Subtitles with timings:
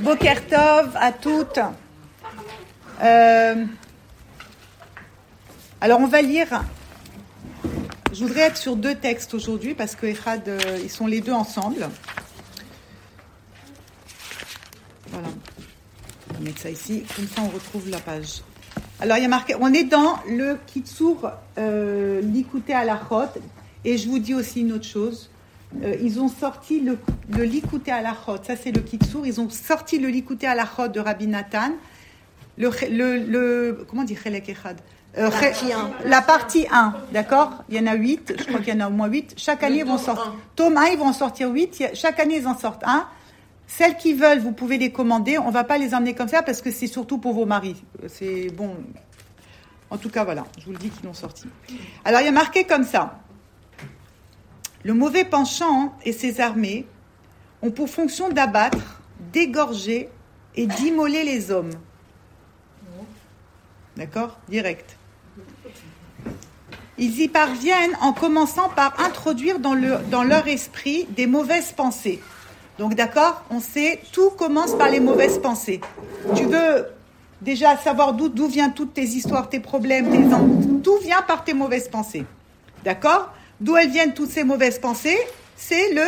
[0.00, 1.60] Bokertov à toutes.
[3.02, 3.64] Euh,
[5.80, 6.62] alors on va lire.
[8.12, 11.88] Je voudrais être sur deux textes aujourd'hui parce que euh, ils sont les deux ensemble.
[15.10, 15.28] Voilà.
[16.30, 18.42] On va mettre ça ici, comme ça on retrouve la page.
[19.00, 22.20] Alors il y a marqué, on est dans le Kitsur euh,
[22.74, 23.00] à la
[23.84, 25.29] et je vous dis aussi une autre chose.
[25.82, 26.98] Euh, ils ont sorti le,
[27.28, 30.88] le Likouté à la ça c'est le Kitsur, ils ont sorti le Likouté à la
[30.88, 31.72] de Rabbi Nathan.
[32.58, 34.18] Le, le, le comment dire
[35.18, 35.28] euh,
[36.04, 37.64] la partie 1, d'accord?
[37.68, 39.34] Il y en a 8, je crois qu'il y en a au moins 8.
[39.36, 40.34] Chaque année, ils vont sortir.
[40.54, 41.90] Tome 1, ils vont en sortir 8.
[41.94, 43.06] Chaque année, ils en sortent un.
[43.66, 45.38] Celles qui veulent, vous pouvez les commander.
[45.38, 47.82] On va pas les emmener comme ça parce que c'est surtout pour vos maris.
[48.08, 48.76] C'est bon.
[49.90, 51.46] En tout cas, voilà, je vous le dis qu'ils l'ont sorti.
[52.04, 53.18] Alors, il y a marqué comme ça.
[54.82, 56.86] Le mauvais penchant et ses armées
[57.62, 59.00] ont pour fonction d'abattre,
[59.32, 60.08] d'égorger
[60.56, 61.70] et d'immoler les hommes.
[63.96, 64.38] D'accord?
[64.48, 64.96] Direct.
[66.96, 72.20] Ils y parviennent en commençant par introduire dans, le, dans leur esprit des mauvaises pensées.
[72.78, 75.82] Donc d'accord, on sait, tout commence par les mauvaises pensées.
[76.34, 76.86] Tu veux
[77.42, 81.88] déjà savoir d'où viennent toutes tes histoires, tes problèmes, tes tout vient par tes mauvaises
[81.88, 82.24] pensées.
[82.84, 83.34] D'accord?
[83.60, 85.18] D'où elles viennent toutes ces mauvaises pensées
[85.56, 86.06] C'est le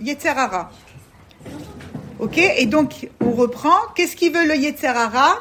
[0.00, 0.70] Yetzerara.
[2.20, 3.76] Ok Et donc, on reprend.
[3.96, 5.38] Qu'est-ce qu'il veut le Yetzerara?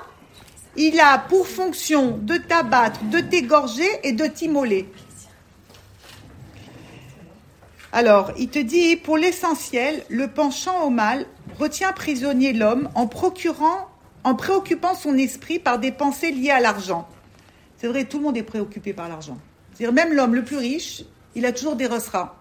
[0.75, 4.89] Il a pour fonction de t'abattre, de t'égorger et de t'immoler.
[7.91, 11.25] Alors, il te dit, pour l'essentiel, le penchant au mal
[11.59, 13.87] retient prisonnier l'homme en procurant,
[14.23, 17.07] en préoccupant son esprit par des pensées liées à l'argent.
[17.77, 19.37] C'est vrai, tout le monde est préoccupé par l'argent.
[19.73, 21.03] C'est-à-dire, même l'homme le plus riche,
[21.35, 22.35] il a toujours des resserats.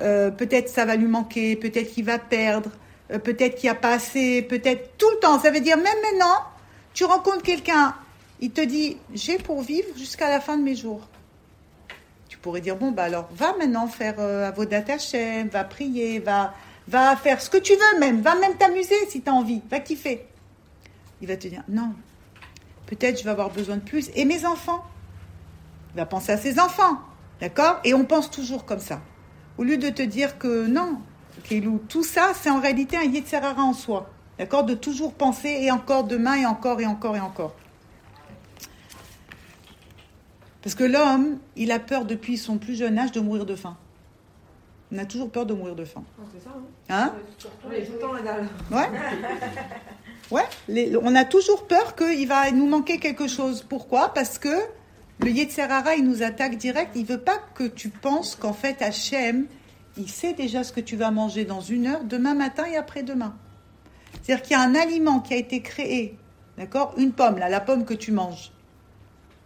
[0.00, 2.70] Euh, peut-être ça va lui manquer, peut-être qu'il va perdre,
[3.10, 5.38] euh, peut-être qu'il n'y a pas assez, peut-être tout le temps.
[5.38, 6.38] Ça veut dire, même maintenant,
[6.94, 7.94] tu rencontres quelqu'un,
[8.40, 11.06] il te dit j'ai pour vivre jusqu'à la fin de mes jours.
[12.28, 14.84] Tu pourrais dire bon bah alors va maintenant faire euh, Avodat
[15.52, 16.54] va prier, va
[16.88, 19.80] va faire ce que tu veux même, va même t'amuser si tu as envie, va
[19.80, 20.26] kiffer.
[21.20, 21.92] Il va te dire non.
[22.86, 24.82] Peut-être je vais avoir besoin de plus et mes enfants.
[25.94, 27.00] Il va penser à ses enfants.
[27.40, 27.80] D'accord?
[27.84, 29.00] Et on pense toujours comme ça.
[29.58, 31.00] Au lieu de te dire que non,
[31.88, 34.10] tout ça, c'est en réalité un Yetzerara en soi.
[34.38, 34.64] D'accord?
[34.64, 37.54] De toujours penser et encore demain et encore et encore et encore.
[40.62, 43.76] Parce que l'homme, il a peur depuis son plus jeune âge de mourir de faim.
[44.92, 46.02] On a toujours peur de mourir de faim.
[46.18, 46.50] Ah, c'est ça,
[46.90, 47.12] hein,
[48.70, 48.86] hein?
[50.30, 50.44] Ouais.
[50.68, 53.64] Ouais, on a toujours peur qu'il va nous manquer quelque chose.
[53.68, 54.12] Pourquoi?
[54.12, 54.48] Parce que
[55.22, 56.92] le Yetzerara, il nous attaque direct.
[56.94, 59.46] Il veut pas que tu penses qu'en fait, Hachem,
[59.96, 63.34] il sait déjà ce que tu vas manger dans une heure, demain matin et après-demain.
[64.22, 66.16] C'est-à-dire qu'il y a un aliment qui a été créé,
[66.56, 68.50] d'accord Une pomme, là, la pomme que tu manges.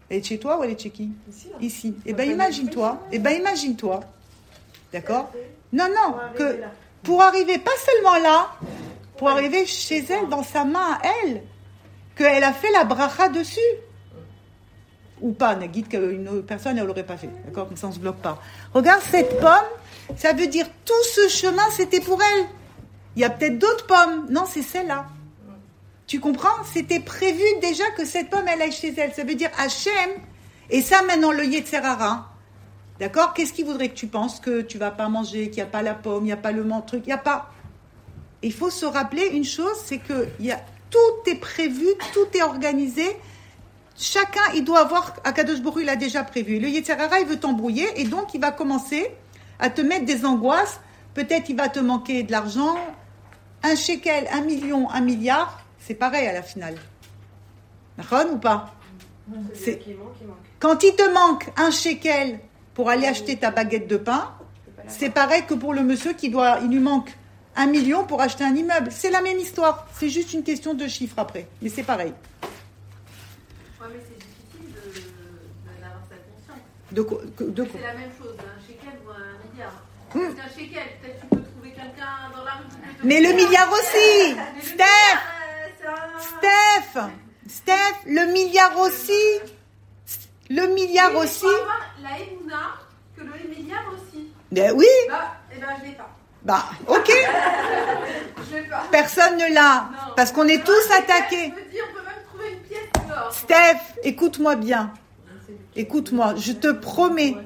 [0.09, 1.11] Elle est chez toi ou elle est chez qui?
[1.61, 1.95] Ici.
[1.97, 2.03] Hein.
[2.07, 3.07] Eh bien, imagine-toi.
[3.11, 4.01] Eh bien, imagine-toi.
[4.93, 5.33] D'accord?
[5.73, 6.61] Non, non, que
[7.03, 8.51] pour arriver, pas seulement là,
[9.17, 11.43] pour arriver chez elle, dans sa main à elle,
[12.17, 13.61] qu'elle a fait la bracha dessus.
[15.21, 17.31] Ou pas, guide qu'une personne, elle l'aurait pas fait.
[17.45, 18.41] D'accord Comme ça, on ne se bloque pas.
[18.73, 22.47] Regarde cette pomme, ça veut dire tout ce chemin, c'était pour elle.
[23.17, 24.27] Il y a peut-être d'autres pommes.
[24.31, 25.07] Non, c'est celle-là.
[26.07, 26.65] Tu comprends?
[26.73, 29.13] C'était prévu déjà que cette pomme, elle aille chez elle.
[29.15, 30.11] Ça veut dire Hachem.
[30.69, 32.31] Et ça, maintenant, le Yetzerara.
[33.01, 33.35] D'accord?
[33.35, 35.83] Qu'est-ce qu'il voudrait que tu penses Que tu vas pas manger, qu'il n'y a pas
[35.83, 37.51] la pomme, il n'y a pas le truc, il n'y a pas.
[38.43, 40.61] Il faut se rappeler une chose, c'est que y a,
[40.91, 43.17] tout est prévu, tout est organisé.
[43.97, 46.59] Chacun, il doit avoir, Akadosh Boru, il a déjà prévu.
[46.59, 49.11] Le Yetzerara, il veut t'embrouiller et donc il va commencer
[49.59, 50.81] à te mettre des angoisses.
[51.15, 52.77] Peut-être il va te manquer de l'argent,
[53.63, 56.75] un shekel, un million, un milliard, c'est pareil à la finale.
[57.97, 58.75] D'accord ou pas?
[60.59, 62.41] Quand il te manque un shekel
[62.75, 64.35] pour aller acheter ta baguette de pain,
[64.89, 67.17] c'est pareil que pour le monsieur qui doit, il lui manque
[67.57, 68.91] un million pour acheter un immeuble.
[68.91, 69.87] C'est la même histoire.
[69.95, 71.47] C'est juste une question de chiffres après.
[71.63, 72.13] Mais c'est pareil.
[73.81, 74.75] Ouais, mais c'est difficile
[75.81, 76.03] d'avoir
[77.03, 77.31] conscience.
[77.39, 79.73] De, de, c'est la même chose, un shekel ou un milliard.
[80.15, 80.39] Hmm.
[80.39, 85.21] un shekel, peut-être tu peux trouver quelqu'un dans la rue mais le milliard aussi Steph
[86.21, 87.01] Steph
[87.49, 89.13] Steph, le milliard aussi
[90.49, 91.45] Le milliard aussi
[92.03, 92.77] La Emouna,
[93.17, 94.33] que le milliard aussi.
[94.51, 96.09] Ben oui Bah, eh ben je l'ai pas.
[96.43, 97.09] Bah, ok
[98.51, 98.85] Je l'ai pas.
[98.91, 101.53] Personne ne l'a, parce qu'on est tous attaqués.
[103.33, 104.93] Steph, écoute-moi bien.
[105.77, 107.37] Écoute-moi, je te promets,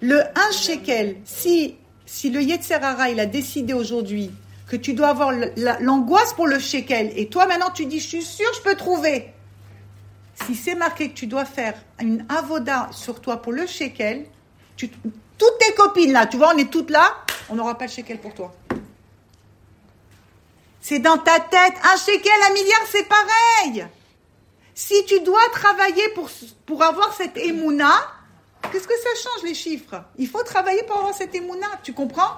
[0.00, 1.76] le 1 shekel, si,
[2.06, 4.30] si le Yetzerara, il a décidé aujourd'hui
[4.68, 5.32] que tu dois avoir
[5.80, 7.12] l'angoisse pour le shekel.
[7.16, 9.32] Et toi, maintenant, tu dis, je suis sûr, je peux trouver.
[10.46, 14.26] Si c'est marqué que tu dois faire une avoda sur toi pour le shekel,
[14.76, 17.16] tu, toutes tes copines là, tu vois, on est toutes là,
[17.48, 18.54] on n'aura pas le shekel pour toi.
[20.80, 21.74] C'est dans ta tête.
[21.92, 23.86] Un shekel, un milliard, c'est pareil.
[24.74, 26.02] Si tu dois travailler
[26.66, 27.92] pour, avoir cette émouna,
[28.70, 30.02] qu'est-ce que ça change les chiffres?
[30.16, 32.30] Il faut travailler pour avoir cette émouna, tu comprends?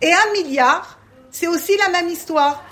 [0.00, 0.98] Et un milliard,
[1.30, 2.62] c'est aussi la même histoire.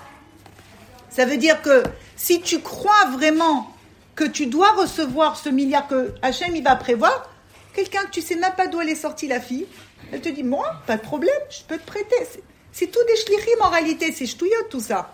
[1.09, 1.83] Ça veut dire que
[2.15, 3.73] si tu crois vraiment
[4.15, 7.29] que tu dois recevoir ce milliard que Hachem va prévoir,
[7.73, 9.67] quelqu'un que tu sais même pas d'où elle est sortie la fille,
[10.11, 12.15] elle te dit moi, pas de problème, je peux te prêter.
[12.71, 15.11] C'est tout des shlichim en réalité, c'est ch'touillot tout ça.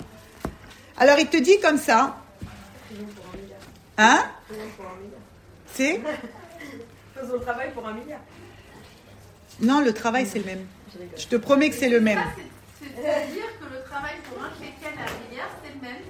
[0.97, 2.17] Alors il te dit comme ça.
[3.97, 4.25] Hein
[5.73, 6.01] C'est
[7.15, 8.19] Faisons le travail pour un milliard.
[9.61, 10.65] Non, le travail c'est le même.
[11.17, 12.19] Je te promets que c'est le même.
[12.79, 16.01] C'est-à-dire que le travail pour un shekel à un milliard, c'est le même.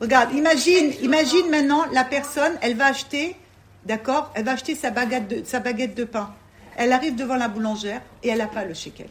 [0.00, 3.36] Regarde, imagine, imagine maintenant la personne, elle va acheter,
[3.84, 6.34] d'accord, elle va acheter sa baguette de, sa baguette de pain.
[6.76, 9.08] Elle arrive devant la boulangère et elle n'a pas le shekel.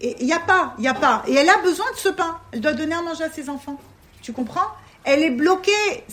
[0.00, 1.22] Il n'y a pas, il n'y a pas.
[1.28, 2.38] Et elle a besoin de ce pain.
[2.52, 3.78] Elle doit donner à manger à ses enfants.
[4.22, 4.66] Tu comprends?
[5.04, 6.04] Elle est bloquée.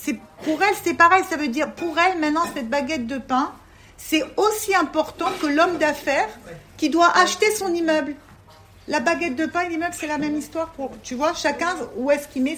[0.43, 1.23] Pour elle, c'est pareil.
[1.29, 3.51] Ça veut dire, pour elle, maintenant, cette baguette de pain,
[3.97, 6.29] c'est aussi important que l'homme d'affaires
[6.77, 8.15] qui doit acheter son immeuble.
[8.87, 10.69] La baguette de pain l'immeuble, c'est la même histoire.
[10.69, 12.57] Pour, tu vois, chacun, où est-ce qu'il met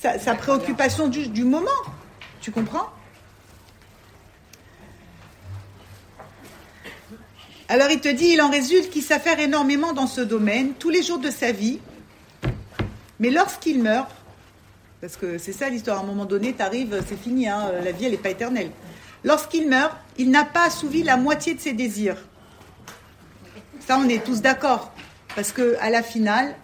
[0.00, 1.70] sa, préoccupation du moment.
[2.40, 2.90] Tu comprends?
[7.72, 11.02] Alors il te dit, il en résulte qu'il s'affaire énormément dans ce domaine, tous les
[11.02, 11.80] jours de sa vie.
[13.18, 14.10] Mais lorsqu'il meurt,
[15.02, 17.90] parce que c'est ça l'histoire, à un moment donné, tu arrives, c'est fini, hein, la
[17.90, 18.70] vie, elle n'est pas éternelle.
[19.24, 22.16] Lorsqu'il meurt, il n'a pas assouvi la moitié de ses désirs.
[23.80, 24.92] Ça, on est tous d'accord.
[25.34, 26.54] Parce que à la finale,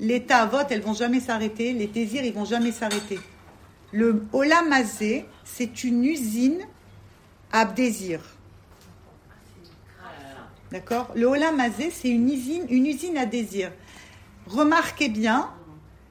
[0.00, 3.20] l'état vote, elles vont jamais s'arrêter, les désirs, ils vont jamais s'arrêter.
[3.92, 6.58] Le Olamazé, c'est une usine
[7.52, 8.20] à désir.
[10.72, 11.12] D'accord?
[11.14, 13.70] Le Olamazé, c'est une usine, une usine à désir.
[14.48, 15.50] Remarquez bien,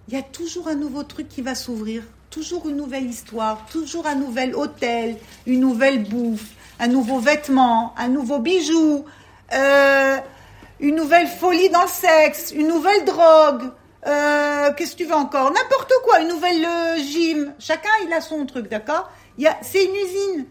[0.08, 4.06] il y a toujours un nouveau truc qui va s'ouvrir, toujours une nouvelle histoire, toujours
[4.06, 5.18] un nouvel hôtel,
[5.48, 9.06] une nouvelle bouffe, un nouveau vêtement, un nouveau bijou,
[9.54, 10.18] euh,
[10.80, 13.72] une nouvelle folie dans le sexe, une nouvelle drogue.
[14.06, 15.52] Euh, qu'est-ce que tu veux encore?
[15.52, 17.54] N'importe quoi, une nouvelle euh, gym.
[17.58, 19.10] Chacun, il a son truc, d'accord?
[19.62, 20.46] C'est une usine.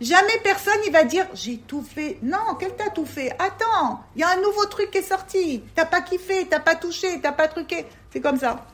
[0.00, 2.18] Jamais personne il va dire j'ai tout fait.
[2.22, 3.30] Non, quel t'a tout fait?
[3.38, 5.62] Attends, il y a un nouveau truc qui est sorti.
[5.74, 7.86] T'as pas kiffé, t'as pas touché, t'as pas truqué.
[8.10, 8.66] C'est comme ça.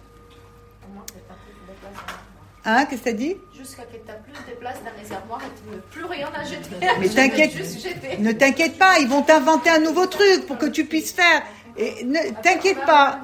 [2.65, 3.37] Hein, qu'est-ce que t'as dit?
[3.57, 6.45] Jusqu'à que t'as plus de place dans les armoires et tu n'as plus rien à
[6.45, 6.87] jeter.
[7.01, 11.13] Mais t'inquiète, ne t'inquiète pas, ils vont t'inventer un nouveau truc pour que tu puisses
[11.13, 11.43] faire.
[11.77, 13.21] Et ne t'inquiète pas.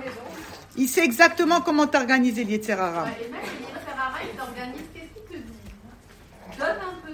[0.77, 3.05] Il sait exactement comment t'organiser l'Yetzerara.
[3.05, 6.59] Ouais, et même l'Yetzerara, il t'organise, qu'est-ce qu'il te dit?
[6.59, 7.09] Donne un peu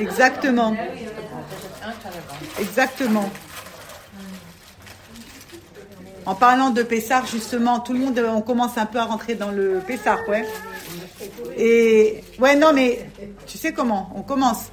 [0.00, 0.76] Exactement.
[2.58, 3.30] Exactement.
[6.26, 9.52] En parlant de Pessar, justement, tout le monde, on commence un peu à rentrer dans
[9.52, 10.44] le Pessar, ouais.
[11.56, 13.08] Et ouais, non, mais
[13.46, 14.10] tu sais comment?
[14.16, 14.66] On commence.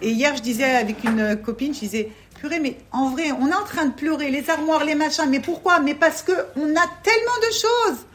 [0.00, 3.54] Et hier, je disais avec une copine, je disais, purée, mais en vrai, on est
[3.54, 5.26] en train de pleurer, les armoires, les machins.
[5.28, 5.80] Mais pourquoi?
[5.80, 8.06] Mais parce que on a tellement de choses.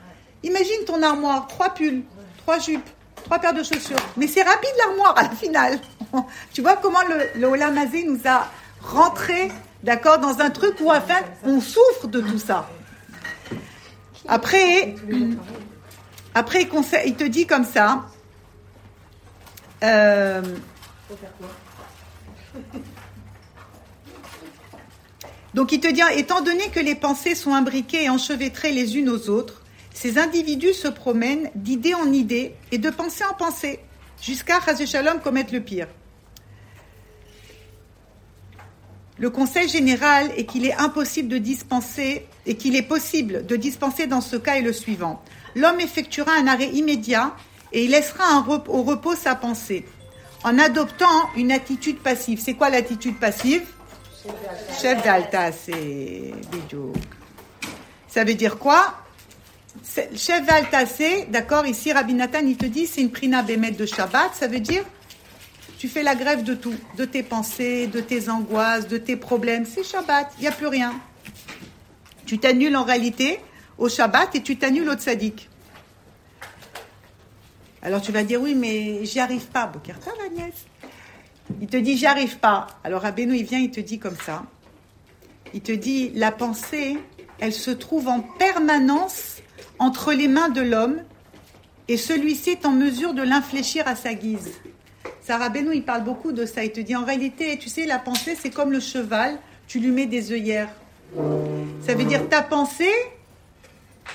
[0.43, 2.03] Imagine ton armoire, trois pulls,
[2.37, 2.89] trois jupes,
[3.25, 3.97] trois paires de chaussures.
[4.15, 5.79] Mais c'est rapide l'armoire à la finale.
[6.53, 8.47] tu vois comment le, le Olamazé nous a
[8.81, 9.51] rentré,
[9.83, 12.69] d'accord, dans un truc où, enfin, on souffre de tout ça.
[14.27, 14.95] Après,
[17.05, 18.05] il, te dit comme ça.
[19.83, 20.41] Euh,
[25.53, 29.09] donc il te dit, étant donné que les pensées sont imbriquées et enchevêtrées les unes
[29.09, 29.61] aux autres,
[29.93, 33.79] ces individus se promènent d'idée en idée et de pensée en pensée,
[34.21, 35.87] jusqu'à Shalom commettre le pire.
[39.17, 44.07] Le conseil général est qu'il est impossible de dispenser et qu'il est possible de dispenser
[44.07, 45.23] dans ce cas est le suivant.
[45.55, 47.35] L'homme effectuera un arrêt immédiat
[47.71, 49.85] et il laissera au repos sa pensée.
[50.43, 52.41] En adoptant une attitude passive.
[52.43, 53.63] C'est quoi l'attitude passive?
[54.81, 56.33] Chef d'Alta, c'est
[58.07, 59.03] Ça veut dire quoi?
[60.15, 64.31] Chef Valtassé, d'accord, ici Rabbi Nathan, il te dit c'est une prina bémet de Shabbat,
[64.33, 64.83] ça veut dire
[65.83, 69.65] tu fais la grève de tout, de tes pensées, de tes angoisses, de tes problèmes.
[69.65, 70.93] C'est Shabbat, il n'y a plus rien.
[72.25, 73.41] Tu t'annules en réalité
[73.77, 75.49] au Shabbat et tu t'annules au Tzadik.
[77.81, 80.53] Alors tu vas dire oui, mais j'y arrive pas, Bokerta, Agnès.
[81.59, 82.67] Il te dit j'y arrive pas.
[82.85, 84.45] Alors Rabbeinu, il vient, il te dit comme ça.
[85.53, 86.97] il te dit, la pensée,
[87.39, 89.39] elle se trouve en permanence
[89.79, 91.01] entre les mains de l'homme
[91.89, 94.53] et celui-ci est en mesure de l'infléchir à sa guise.
[95.25, 96.65] Sarah Benou, il parle beaucoup de ça.
[96.65, 99.37] Il te dit en réalité, tu sais, la pensée, c'est comme le cheval,
[99.67, 100.69] tu lui mets des œillères.
[101.85, 102.91] Ça veut dire ta pensée,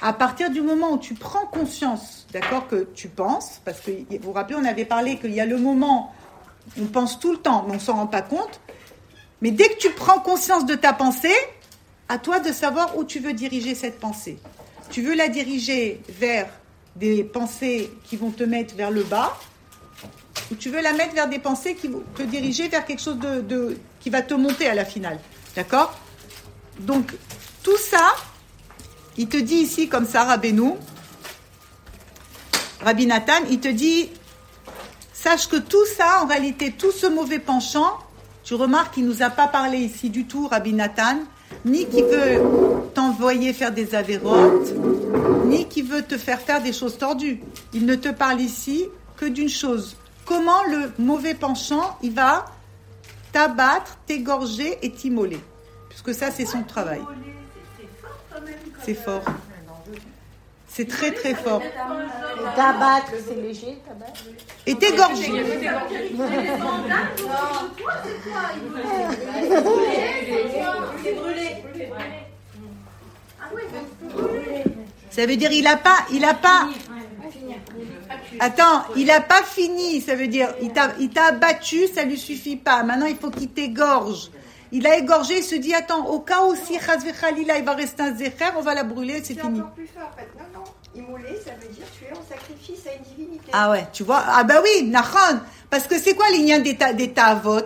[0.03, 4.19] à partir du moment où tu prends conscience, d'accord, que tu penses, parce que vous
[4.21, 6.13] vous rappelez, on avait parlé qu'il y a le moment,
[6.79, 8.61] on pense tout le temps, mais on s'en rend pas compte.
[9.41, 11.35] Mais dès que tu prends conscience de ta pensée,
[12.11, 14.39] à toi de savoir où tu veux diriger cette pensée.
[14.91, 16.49] Tu veux la diriger vers
[16.97, 19.39] des pensées qui vont te mettre vers le bas,
[20.51, 23.19] ou tu veux la mettre vers des pensées qui vont te diriger vers quelque chose
[23.19, 25.19] de, qui va te monter à la finale.
[25.55, 25.99] D'accord?
[26.81, 27.15] Donc,
[27.63, 28.15] tout ça,
[29.17, 30.73] il te dit ici, comme ça, Rabbeinu,
[32.81, 34.11] Rabbi Nathan, il te dit,
[35.13, 37.99] sache que tout ça, en réalité, tout ce mauvais penchant,
[38.45, 41.19] tu remarques qu'il ne nous a pas parlé ici du tout, Rabbi Nathan,
[41.65, 42.41] ni qui veut
[42.95, 44.73] t'envoyer faire des avérotes,
[45.45, 47.41] ni qui veut te faire faire des choses tordues.
[47.75, 48.87] Il ne te parle ici
[49.19, 49.97] que d'une chose.
[50.25, 52.47] Comment le mauvais penchant, il va
[53.33, 55.41] t'abattre, t'égorger et t'immoler.
[55.89, 57.03] Puisque ça, c'est son travail.
[58.85, 59.25] C'est fort.
[60.69, 61.63] C'est très très fort.
[62.55, 64.23] T'abattre, c'est léger, t'abattre.
[64.67, 65.33] Et t'égorger.
[75.11, 76.69] Ça veut dire il a pas, il a pas.
[78.41, 80.01] Attends, il a pas fini.
[80.01, 82.83] Ça veut dire il t'a, abattu, ça lui suffit pas.
[82.83, 84.31] Maintenant il faut qu'il t'égorge.
[84.71, 88.15] Il a égorgé, il se dit attends, au cas où si il va rester un
[88.15, 89.61] zécher, on va la brûler, c'est fini.
[89.61, 90.29] encore plus fort en fait.
[90.37, 93.51] Non, non, immoler, ça veut dire tuer en sacrifice à une divinité.
[93.53, 95.41] Ah ouais, tu vois Ah bah oui, Nachon.
[95.71, 97.63] Parce que c'est quoi les liens des, ta, des tavot?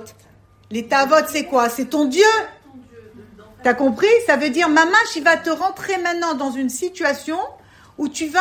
[0.70, 1.68] Les tavot, c'est quoi?
[1.68, 2.24] C'est ton Dieu.
[3.62, 4.08] T'as compris?
[4.26, 7.38] Ça veut dire, maman, il va te rentrer maintenant dans une situation
[7.98, 8.40] où tu vas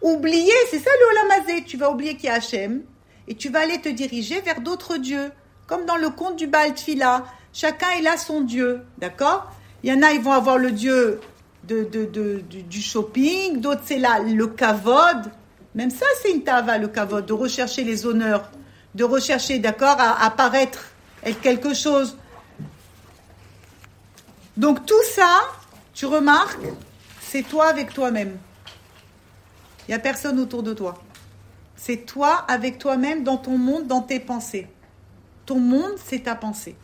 [0.00, 2.82] oublier, c'est ça le Olamazé, tu vas oublier qu'il y a Hachem,
[3.26, 5.30] et tu vas aller te diriger vers d'autres dieux.
[5.66, 7.24] Comme dans le conte du Baal Tfila.
[7.52, 9.50] Chacun, il a son Dieu, d'accord?
[9.82, 11.20] Il y en a, ils vont avoir le Dieu
[11.64, 15.30] de, de, de, du, shopping, d'autres, c'est là le kavod.
[15.74, 18.50] Même ça, c'est une tava, le kavod, de rechercher les honneurs,
[18.94, 20.86] de rechercher, d'accord, à apparaître,
[21.22, 22.16] être quelque chose.
[24.56, 25.40] Donc tout ça,
[25.92, 26.66] tu remarques,
[27.20, 28.38] c'est toi avec toi-même.
[29.88, 31.02] Il n'y a personne autour de toi.
[31.74, 34.66] C'est toi avec toi-même dans ton monde, dans tes pensées.
[35.46, 36.76] Ton monde, c'est ta pensée.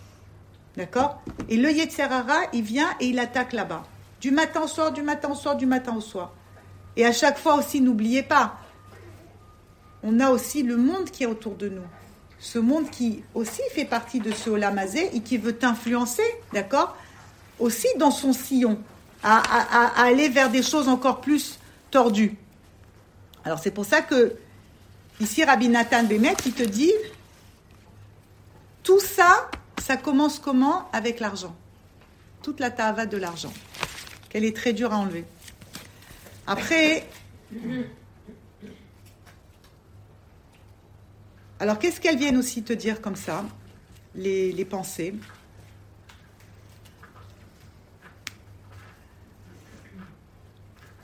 [0.77, 1.23] D'accord?
[1.51, 3.83] Et le Yetzerara, il vient et il attaque là-bas.
[4.21, 6.33] Du matin au soir, du matin au soir, du matin au soir.
[6.97, 8.55] Et à chaque fois aussi, n'oubliez pas,
[10.03, 11.83] on a aussi le monde qui est autour de nous.
[12.39, 16.97] Ce monde qui aussi fait partie de ce Olamazé et qui veut t'influencer, d'accord?
[17.59, 18.79] Aussi dans son sillon,
[19.23, 21.59] à, à, aller vers des choses encore plus
[21.91, 22.37] tordues.
[23.45, 24.37] Alors c'est pour ça que
[25.21, 26.93] ici Rabbi Nathan Bemet, il te dit,
[28.83, 29.51] tout ça,
[29.83, 31.55] ça commence comment Avec l'argent.
[32.43, 33.53] Toute la tava de l'argent.
[34.29, 35.25] Qu'elle est très dure à enlever.
[36.47, 37.07] Après.
[41.61, 43.45] Alors, qu'est-ce qu'elles viennent aussi te dire comme ça,
[44.15, 45.15] les, les pensées?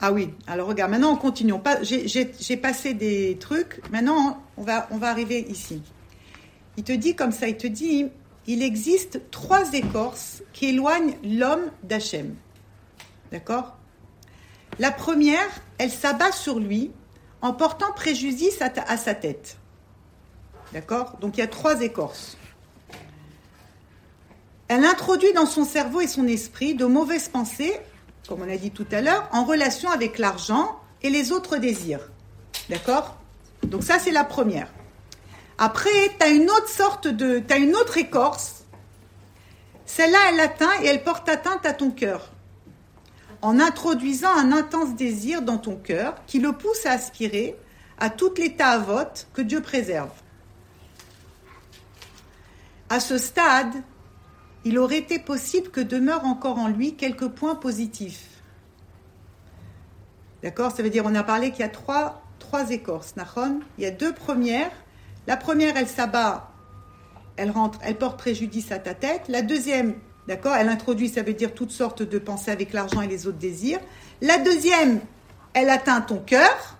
[0.00, 1.52] Ah oui, alors regarde, maintenant on continue.
[1.83, 5.83] J'ai passé des trucs, maintenant on va, on va arriver ici.
[6.76, 8.07] Il te dit comme ça, il te dit,
[8.47, 12.35] il existe trois écorces qui éloignent l'homme d'Hachem.
[13.30, 13.76] D'accord?
[14.78, 16.90] La première, elle s'abat sur lui
[17.42, 19.59] en portant préjudice à, sa tête.
[20.73, 21.19] D'accord?
[21.21, 22.38] Donc il y a trois écorces.
[24.69, 27.75] Elle introduit dans son cerveau et son esprit de mauvaises pensées,
[28.30, 32.08] comme on a dit tout à l'heure, en relation avec l'argent et les autres désirs.
[32.68, 33.16] D'accord?
[33.64, 34.68] Donc ça, c'est la première.
[35.58, 37.40] Après, tu as une autre sorte de.
[37.40, 38.64] Tu as une autre écorce.
[39.84, 42.30] Celle-là, elle atteint et elle porte atteinte à ton cœur.
[43.42, 47.56] En introduisant un intense désir dans ton cœur qui le pousse à aspirer
[47.99, 48.54] à toutes les
[48.87, 50.12] vote que Dieu préserve.
[52.88, 53.82] À ce stade,
[54.64, 58.26] il aurait été possible que demeure encore en lui quelques points positifs.
[60.43, 63.14] D'accord Ça veut dire, on a parlé qu'il y a trois, trois écorces.
[63.79, 64.71] Il y a deux premières
[65.26, 66.50] la première, elle s'abat,
[67.37, 69.23] elle rentre, elle porte préjudice à ta tête.
[69.29, 69.95] La deuxième,
[70.26, 73.38] d'accord, elle introduit, ça veut dire toutes sortes de pensées avec l'argent et les autres
[73.38, 73.79] désirs.
[74.23, 75.00] La deuxième,
[75.52, 76.79] elle atteint ton cœur,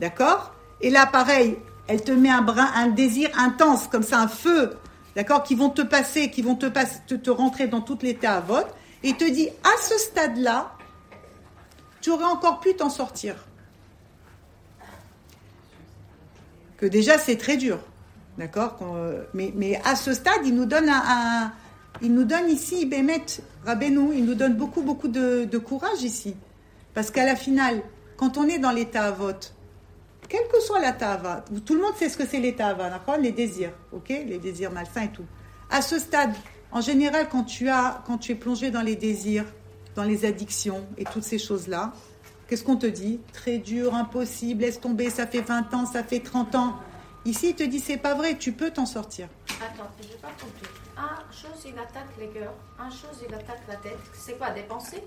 [0.00, 1.56] d'accord Et là, pareil,
[1.88, 4.76] elle te met un brin, un désir intense, comme ça, un feu,
[5.18, 6.66] d'accord, qui vont te passer, qui vont te,
[7.16, 8.68] te, rentrer dans toutes les à vote.
[9.02, 10.76] Et te dit, à ce stade-là,
[12.00, 13.34] tu aurais encore pu t'en sortir.
[16.76, 17.80] Que déjà, c'est très dur.
[18.38, 21.52] D'accord euh, mais, mais, à ce stade, il nous donne un,
[22.00, 23.24] il nous donne ici, Bémet,
[23.66, 26.36] Rabbeinu, il nous donne beaucoup, beaucoup de, de courage ici.
[26.94, 27.82] Parce qu'à la finale,
[28.16, 29.52] quand on est dans l'état à vote,
[30.28, 33.32] quel que soit la tava, tout le monde sait ce que c'est les tava, les
[33.32, 35.24] désirs, ok Les désirs malsains et tout.
[35.70, 36.34] À ce stade,
[36.70, 39.46] en général, quand tu, as, quand tu es plongé dans les désirs,
[39.94, 41.92] dans les addictions et toutes ces choses-là,
[42.46, 43.20] qu'est-ce qu'on te dit?
[43.32, 46.76] Très dur, impossible, laisse tomber, ça fait 20 ans, ça fait 30 ans.
[47.24, 49.28] Ici, il te dit, c'est pas vrai, tu peux t'en sortir.
[49.60, 50.68] Attends, je n'ai pas compris.
[50.96, 53.98] Un chose, il attaque les cœurs, un chose, il attaque la tête.
[54.14, 55.02] C'est quoi, des pensées?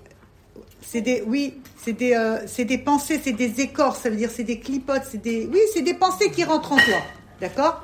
[0.80, 4.30] C'est des, oui, c'est des, euh, c'est des pensées, c'est des écorces, ça veut dire
[4.30, 6.98] c'est des clipotes, c'est des, oui, c'est des pensées qui rentrent en toi,
[7.40, 7.82] d'accord?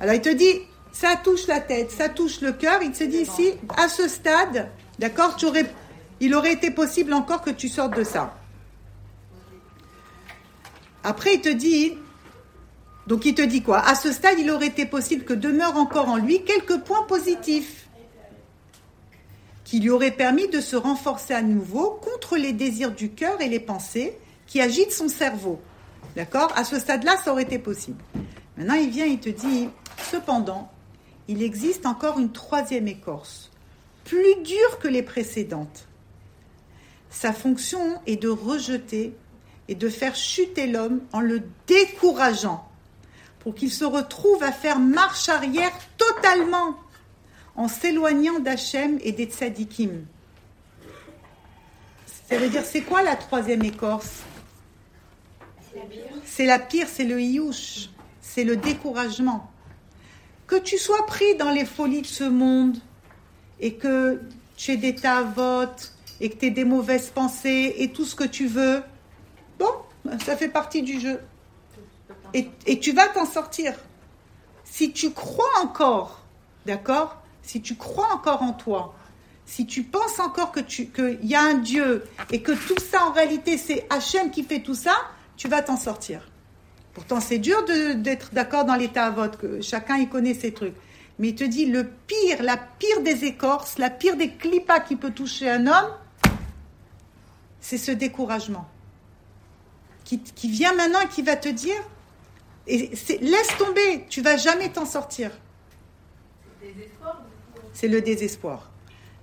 [0.00, 3.18] Alors il te dit, ça touche la tête, ça touche le cœur, il te dit
[3.18, 5.66] ici, à ce stade, d'accord, tu aurais,
[6.20, 8.34] il aurait été possible encore que tu sortes de ça.
[11.04, 11.96] Après il te dit,
[13.06, 13.78] donc il te dit quoi?
[13.78, 17.87] À ce stade, il aurait été possible que demeure encore en lui quelques points positifs
[19.68, 23.50] qui lui aurait permis de se renforcer à nouveau contre les désirs du cœur et
[23.50, 25.60] les pensées qui agitent son cerveau.
[26.16, 26.50] D'accord?
[26.56, 28.02] À ce stade-là, ça aurait été possible.
[28.56, 29.68] Maintenant, il vient, il te dit,
[30.10, 30.72] cependant,
[31.28, 33.50] il existe encore une troisième écorce,
[34.04, 35.86] plus dure que les précédentes.
[37.10, 39.14] Sa fonction est de rejeter
[39.68, 42.66] et de faire chuter l'homme en le décourageant,
[43.40, 46.74] pour qu'il se retrouve à faire marche arrière totalement
[47.58, 50.06] en s'éloignant d'Hachem et des tzadikim.
[52.28, 54.22] Ça veut dire, c'est quoi la troisième écorce?
[56.24, 57.88] C'est la pire, c'est le iouche,
[58.20, 59.50] c'est le découragement.
[60.46, 62.78] Que tu sois pris dans les folies de ce monde
[63.58, 64.22] et que
[64.56, 68.24] tu aies des tavotes et que tu aies des mauvaises pensées et tout ce que
[68.24, 68.84] tu veux,
[69.58, 69.72] bon,
[70.24, 71.20] ça fait partie du jeu.
[72.34, 73.74] Et tu vas t'en sortir.
[74.62, 76.22] Si tu crois encore,
[76.64, 77.20] d'accord?
[77.48, 78.94] Si tu crois encore en toi,
[79.46, 83.56] si tu penses encore qu'il y a un Dieu et que tout ça en réalité
[83.56, 84.94] c'est Hachem qui fait tout ça,
[85.38, 86.28] tu vas t'en sortir.
[86.92, 90.74] Pourtant c'est dur d'être d'accord dans l'état à vote, que chacun y connaît ses trucs.
[91.18, 94.96] Mais il te dit le pire, la pire des écorces, la pire des clipas qui
[94.96, 95.90] peut toucher un homme,
[97.60, 98.68] c'est ce découragement.
[100.04, 101.82] Qui, qui, vient maintenant et qui va te dire,
[102.66, 102.90] et
[103.22, 105.30] laisse tomber, tu vas jamais t'en sortir
[107.78, 108.72] c'est le désespoir.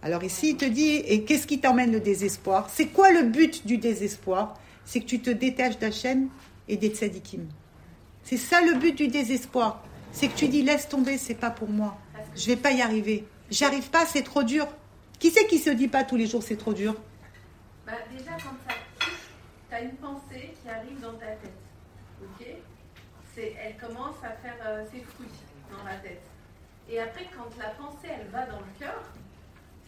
[0.02, 2.70] Alors ici, il te dit, et qu'est-ce qui t'emmène le désespoir?
[2.70, 4.54] C'est quoi le but du désespoir?
[4.86, 6.30] C'est que tu te détaches d'Hachem
[6.70, 7.50] et des tzadikim.
[8.24, 9.84] C'est ça le but du désespoir.
[10.14, 11.98] C'est que tu dis, laisse tomber, c'est pas pour moi.
[12.34, 13.26] Je vais pas y arriver.
[13.52, 14.68] J'arrive pas, c'est trop dur.
[15.20, 16.96] Qui c'est qui se dit pas tous les jours, c'est trop dur?
[17.86, 18.76] Bah, Déjà, quand ça
[19.68, 21.52] tu as une pensée qui arrive dans ta tête.
[22.24, 22.48] Ok?
[23.36, 25.28] Elle commence à faire euh, ses fruits
[25.70, 26.22] dans la tête.
[26.90, 29.02] Et après, quand la pensée, elle va dans le cœur,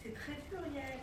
[0.02, 0.98] c'est très pluriel.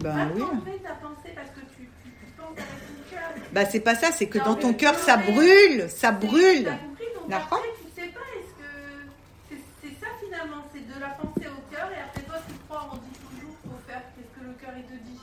[0.00, 0.42] Ben oui.
[0.82, 1.88] ta pensée parce que tu,
[2.36, 3.46] penses avec ton cœur.
[3.52, 6.64] Bah, c'est pas ça, c'est que dans ton cœur, ça brûle, ça brûle.
[6.64, 11.10] T'as compris, donc après, tu sais pas, est-ce que c'est ça finalement, c'est de la
[11.10, 14.44] pensée au cœur, et après toi, tu crois, on dit toujours, faut faire qu'est-ce que
[14.44, 15.20] le cœur, il te dit.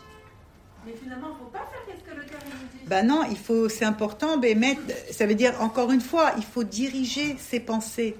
[0.86, 2.86] Mais finalement, il ne faut pas faire qu'est-ce que le cœur, nous dit.
[2.88, 4.82] Bah non, il faut, c'est important, mais mettre,
[5.12, 8.16] ça veut dire, encore une fois, il faut diriger ses pensées.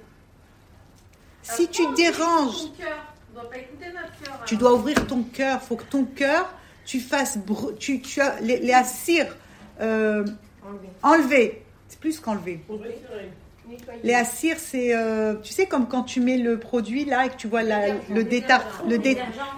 [1.42, 2.70] Si tu déranges,
[4.46, 5.60] tu dois ouvrir ton cœur.
[5.62, 6.52] Il faut que ton cœur,
[6.84, 7.38] tu fasses,
[7.78, 8.74] tu, tu as les, les
[9.80, 10.24] euh,
[11.02, 11.62] enlever.
[11.88, 12.60] C'est plus qu'enlever.
[14.02, 17.36] Les assir, c'est, euh, tu sais, comme quand tu mets le produit là et que
[17.36, 18.98] tu vois la, le, détartre, le,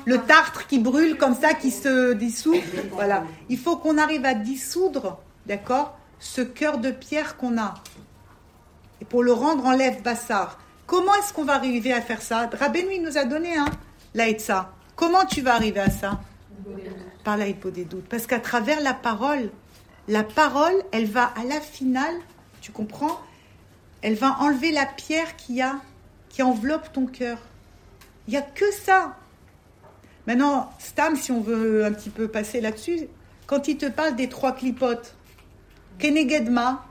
[0.05, 2.61] le tartre qui brûle comme ça, qui se dissout.
[2.90, 3.25] Voilà.
[3.49, 7.75] Il faut qu'on arrive à dissoudre, d'accord, ce cœur de pierre qu'on a.
[9.01, 10.59] Et pour le rendre en lèvre bassard.
[10.92, 12.50] Comment est-ce qu'on va arriver à faire ça?
[12.52, 16.20] Rabbeinu nous a donné un hein, Comment tu vas arriver à ça?
[17.24, 18.07] Par la des doutes.
[18.11, 19.48] Parce qu'à travers la parole,
[20.07, 22.14] la parole, elle va à la finale,
[22.61, 23.18] tu comprends?
[24.02, 25.76] Elle va enlever la pierre qui a,
[26.28, 27.38] qui enveloppe ton cœur.
[28.28, 29.16] Il n'y a que ça.
[30.26, 33.09] Maintenant, Stam, si on veut un petit peu passer là-dessus,
[33.46, 35.14] quand il te parle des trois clipotes,
[35.98, 36.85] Kenegedma,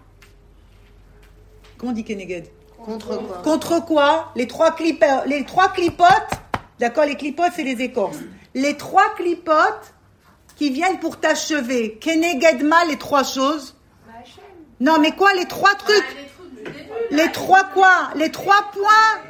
[1.77, 2.47] comment on dit Keneged?
[2.86, 6.32] Contre quoi Contre quoi Les trois clipotes, les trois clipotes,
[6.80, 8.17] d'accord, les clipotes c'est les écorces.
[8.54, 9.94] Les trois clipotes
[10.56, 11.98] qui viennent pour t'achever.
[12.00, 13.76] Kenegedma, les trois choses.
[14.80, 16.32] Non, mais quoi, les trois trucs
[17.12, 19.22] Les trois quoi Les trois points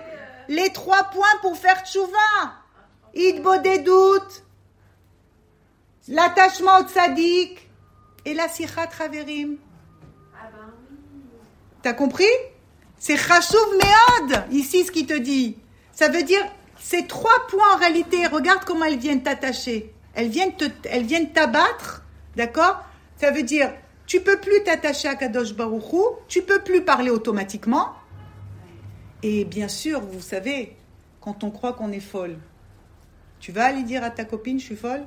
[0.47, 2.53] Les trois points pour faire tchouva.
[3.13, 4.43] Idbo des doutes.
[6.07, 7.69] L'attachement au tzaddik
[8.25, 9.57] et la sikha traverim.
[10.33, 10.73] Ah ben
[11.81, 12.25] T'as compris?
[13.03, 15.57] C'est chashuv mead, ici ce qui te dit.
[15.91, 16.43] Ça veut dire,
[16.79, 19.91] ces trois points en réalité, regarde comment elles viennent t'attacher.
[20.13, 20.51] Elles viennent
[20.83, 22.03] elles viennent t'abattre,
[22.35, 22.83] d'accord?
[23.17, 23.71] Ça veut dire,
[24.05, 27.87] tu peux plus t'attacher à Kadosh Baruchou, tu peux plus parler automatiquement.
[29.23, 30.77] Et bien sûr, vous savez,
[31.21, 32.37] quand on croit qu'on est folle,
[33.39, 35.05] tu vas aller dire à ta copine, je suis folle?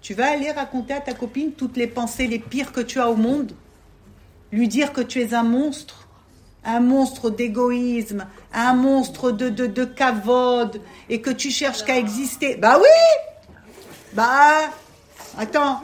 [0.00, 3.08] Tu vas aller raconter à ta copine toutes les pensées les pires que tu as
[3.08, 3.52] au monde?
[4.50, 6.07] Lui dire que tu es un monstre?
[6.68, 12.56] Un monstre d'égoïsme, un monstre de, de, de cavode, et que tu cherches qu'à exister.
[12.56, 13.56] Bah oui
[14.12, 14.70] Bah,
[15.38, 15.80] attends.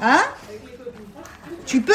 [0.00, 0.22] Hein?
[1.66, 1.92] Tu peux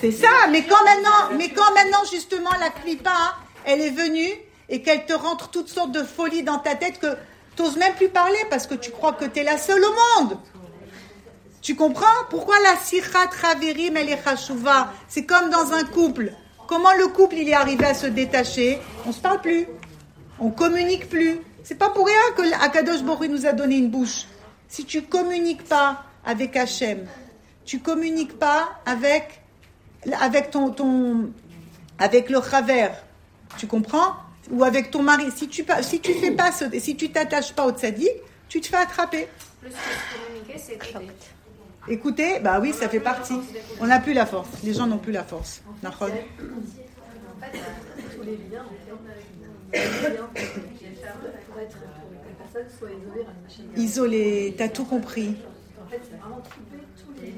[0.00, 4.30] C'est ça, mais quand maintenant, mais quand maintenant justement la clipa, elle est venue
[4.70, 7.14] et qu'elle te rentre toutes sortes de folies dans ta tête que
[7.58, 10.38] n'oses même plus parler parce que tu crois que tu es la seule au monde.
[11.60, 12.06] Tu comprends?
[12.30, 16.32] Pourquoi la sirah traverim elle est chachouva C'est comme dans un couple.
[16.72, 19.66] Comment le couple il est arrivé à se détacher On se parle plus.
[20.38, 21.38] On communique plus.
[21.64, 24.24] C'est pas pour rien que Akadosh Boré nous a donné une bouche.
[24.68, 27.06] Si tu communiques pas avec Hachem,
[27.66, 29.42] tu communiques pas avec
[30.50, 31.30] ton, ton
[31.98, 33.04] avec le travers,
[33.58, 34.16] tu comprends
[34.50, 35.26] Ou avec ton mari.
[35.36, 38.08] Si tu si tu fais pas si tu t'attaches pas au tzaddik,
[38.48, 39.28] tu te fais attraper.
[41.88, 43.38] Écoutez, bah oui, ça fait partie.
[43.80, 44.48] On n'a plus la force.
[44.62, 45.62] Les gens n'ont plus la force.
[53.76, 55.36] Isolé, t'as tout compris.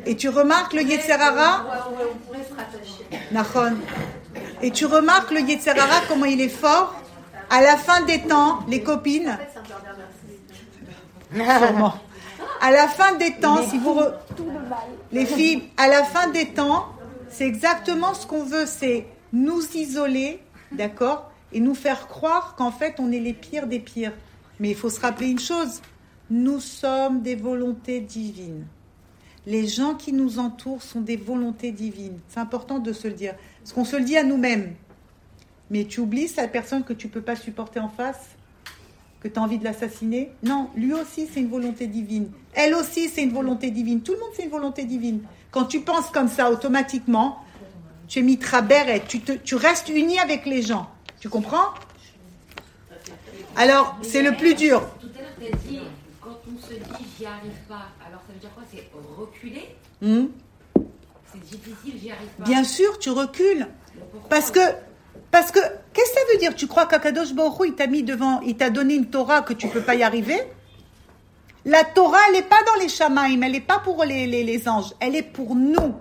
[0.06, 1.64] Et tu remarques le Yetzerara?
[4.62, 6.94] Et tu remarques le Yetzerara, comment il est fort?
[7.50, 9.38] À la fin des temps, les copines.
[12.60, 13.98] À la fin des temps, si vous.
[15.12, 16.88] Les filles, à la fin des temps,
[17.28, 20.40] c'est exactement ce qu'on veut, c'est nous isoler,
[20.72, 24.12] d'accord Et nous faire croire qu'en fait, on est les pires des pires.
[24.60, 25.80] Mais il faut se rappeler une chose
[26.30, 28.66] nous sommes des volontés divines.
[29.46, 32.18] Les gens qui nous entourent sont des volontés divines.
[32.28, 33.34] C'est important de se le dire.
[33.60, 34.74] Parce qu'on se le dit à nous-mêmes.
[35.70, 38.36] Mais tu oublies cette personne que tu ne peux pas supporter en face
[39.24, 40.30] que tu as envie de l'assassiner?
[40.42, 42.30] Non, lui aussi, c'est une volonté divine.
[42.52, 44.02] Elle aussi, c'est une volonté divine.
[44.02, 45.22] Tout le monde, c'est une volonté divine.
[45.50, 47.38] Quand tu penses comme ça, automatiquement,
[48.06, 50.90] tu es mitraberet, tu, tu restes uni avec les gens.
[51.20, 51.72] Tu comprends?
[53.56, 54.86] Alors, c'est le plus dur.
[55.00, 55.80] Tout à l'heure, tu as dit,
[56.20, 58.64] quand on se dit j'y arrive pas, alors ça veut dire quoi?
[58.70, 59.74] C'est reculer?
[60.02, 60.26] Hmm?
[61.32, 62.44] C'est difficile, j'y arrive pas.
[62.44, 63.66] Bien sûr, tu recules.
[64.28, 64.60] Parce que
[65.34, 65.58] parce que,
[65.92, 66.54] qu'est-ce que ça veut dire?
[66.54, 69.66] Tu crois qu'Akadosh Baruch il t'a mis devant, il t'a donné une Torah que tu
[69.66, 70.40] ne peux pas y arriver?
[71.64, 74.94] La Torah, elle n'est pas dans les Shamaim, elle n'est pas pour les, les, anges,
[75.00, 75.92] elle est pour nous.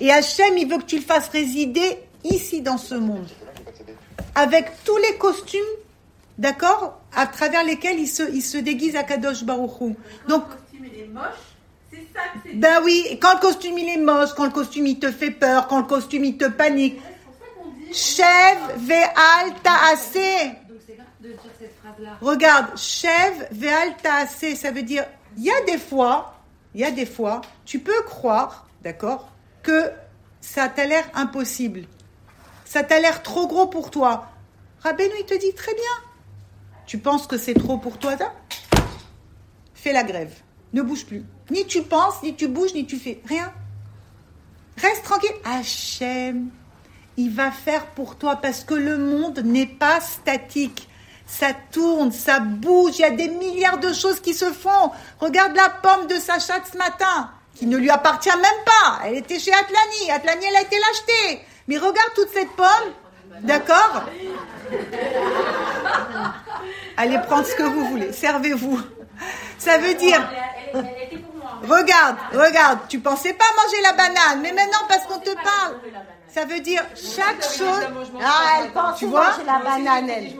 [0.00, 3.28] Et Hachem, il veut que tu le fasses résider ici dans ce monde.
[4.34, 5.60] Avec tous les costumes,
[6.38, 9.94] d'accord À travers lesquels il se, il se déguise Akadosh Baruch
[10.26, 11.22] Donc, le costume il est moche,
[11.92, 12.54] c'est ça que c'est.
[12.54, 15.66] Ben oui, quand le costume il est moche, quand le costume il te fait peur,
[15.66, 16.98] quand le costume il te panique,
[17.94, 20.56] Chev ve'al ta'ase.
[22.20, 26.40] Regarde, Chev ve'al ta'ase, ça veut dire, il y a des fois,
[26.74, 29.30] il y a des fois, tu peux croire, d'accord,
[29.62, 29.92] que
[30.40, 31.84] ça t'a l'air impossible.
[32.64, 34.28] Ça t'a l'air trop gros pour toi.
[34.80, 36.10] Rabbeinu, il te dit très bien.
[36.86, 38.16] Tu penses que c'est trop pour toi,
[39.74, 40.34] Fais la grève.
[40.72, 41.24] Ne bouge plus.
[41.50, 43.52] Ni tu penses, ni tu bouges, ni tu fais rien.
[44.78, 45.34] Reste tranquille.
[45.44, 46.50] Hachem,
[47.16, 50.88] il va faire pour toi parce que le monde n'est pas statique.
[51.26, 54.90] Ça tourne, ça bouge, il y a des milliards de choses qui se font.
[55.20, 59.00] Regarde la pomme de Sacha ce matin, qui ne lui appartient même pas.
[59.06, 60.10] Elle était chez Atlani.
[60.10, 61.44] Atlani, elle a été l'achetée.
[61.66, 62.92] Mais regarde toute cette pomme.
[63.40, 64.04] D'accord?
[66.96, 68.12] Allez prendre ce que vous voulez.
[68.12, 68.80] Servez-vous.
[69.58, 70.20] Ça veut dire...
[71.62, 75.80] Regarde, regarde, tu pensais pas manger la banane, mais maintenant parce qu'on te parle,
[76.34, 77.80] ça veut dire chaque chose.
[78.20, 80.10] Ah, elle pense tu vois la banane.
[80.10, 80.34] Elle.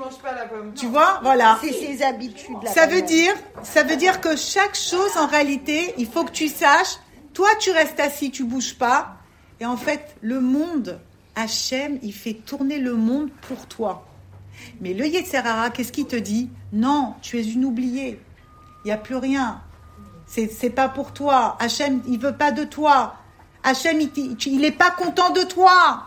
[0.75, 1.59] Tu vois, voilà.
[1.63, 2.67] C'est ses habitudes.
[2.67, 6.49] Ça veut dire, ça veut dire que chaque chose, en réalité, il faut que tu
[6.49, 6.99] saches.
[7.33, 9.17] Toi, tu restes assis, tu bouges pas.
[9.61, 10.99] Et en fait, le monde,
[11.37, 14.05] Hachem, il fait tourner le monde pour toi.
[14.81, 16.51] Mais le Yetzerara, qu'est-ce qu'il te dit?
[16.73, 18.21] Non, tu es une oubliée.
[18.85, 19.63] Il n'y a plus rien.
[20.27, 21.57] C'est, c'est pas pour toi.
[21.61, 23.15] Hachem, il veut pas de toi.
[23.65, 23.99] Hachem,
[24.47, 26.05] il n'est pas content de toi.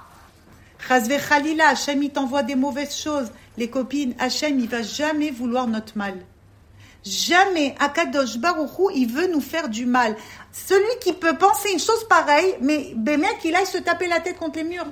[0.88, 3.32] Khalila, Hachem, il t'envoie des mauvaises choses.
[3.58, 6.16] Les copines, Hachem, il va jamais vouloir notre mal.
[7.04, 10.16] Jamais Akadosh Baruchou, il veut nous faire du mal.
[10.52, 14.20] Celui qui peut penser une chose pareille, mais ben mec, il aille se taper la
[14.20, 14.86] tête contre les murs.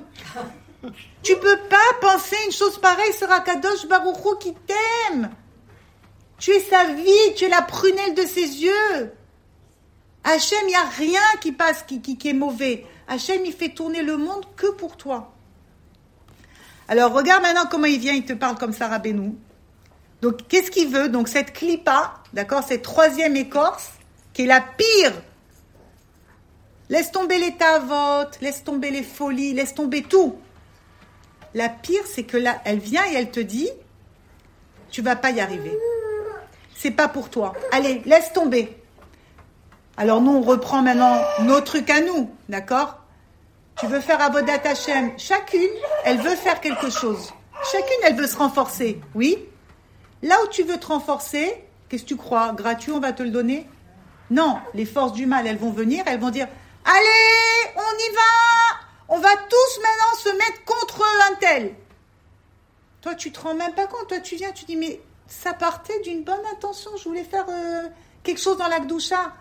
[1.22, 5.30] tu peux pas penser une chose pareille sur Akadosh Baruchou qui t'aime.
[6.38, 9.12] Tu es sa vie, tu es la prunelle de ses yeux.
[10.28, 12.84] Hachem, il n'y a rien qui passe qui, qui, est mauvais.
[13.06, 15.32] Hachem, il fait tourner le monde que pour toi.
[16.88, 19.36] Alors regarde maintenant comment il vient, il te parle comme ça, Rabbeinu.
[20.22, 21.08] Donc qu'est-ce qu'il veut?
[21.08, 23.92] Donc cette clipa, d'accord, cette troisième écorce,
[24.32, 25.12] qui est la pire.
[26.88, 30.36] Laisse tomber les tavotes, laisse tomber les folies, laisse tomber tout.
[31.54, 33.70] La pire, c'est que là, elle vient et elle te dit,
[34.90, 35.76] tu vas pas y arriver.
[36.76, 37.54] C'est pas pour toi.
[37.70, 38.76] Allez, laisse tomber.
[39.96, 42.98] Alors nous, on reprend maintenant nos trucs à nous, d'accord?
[43.80, 45.12] Tu veux faire Avodat Hashem.
[45.18, 45.68] Chacune,
[46.04, 47.32] elle veut faire quelque chose.
[47.72, 49.38] Chacune, elle veut se renforcer, oui?
[50.22, 52.52] Là où tu veux te renforcer, qu'est-ce que tu crois?
[52.52, 53.68] Gratuit, on va te le donner?
[54.30, 56.48] Non, les forces du mal, elles vont venir, elles vont dire
[56.84, 61.74] Allez, on y va On va tous maintenant se mettre contre un tel.
[63.00, 64.08] Toi, tu te rends même pas compte.
[64.08, 66.90] Toi, tu viens, tu dis Mais ça partait d'une bonne intention.
[66.98, 67.88] Je voulais faire euh,
[68.22, 69.32] quelque chose dans la Gdoucha.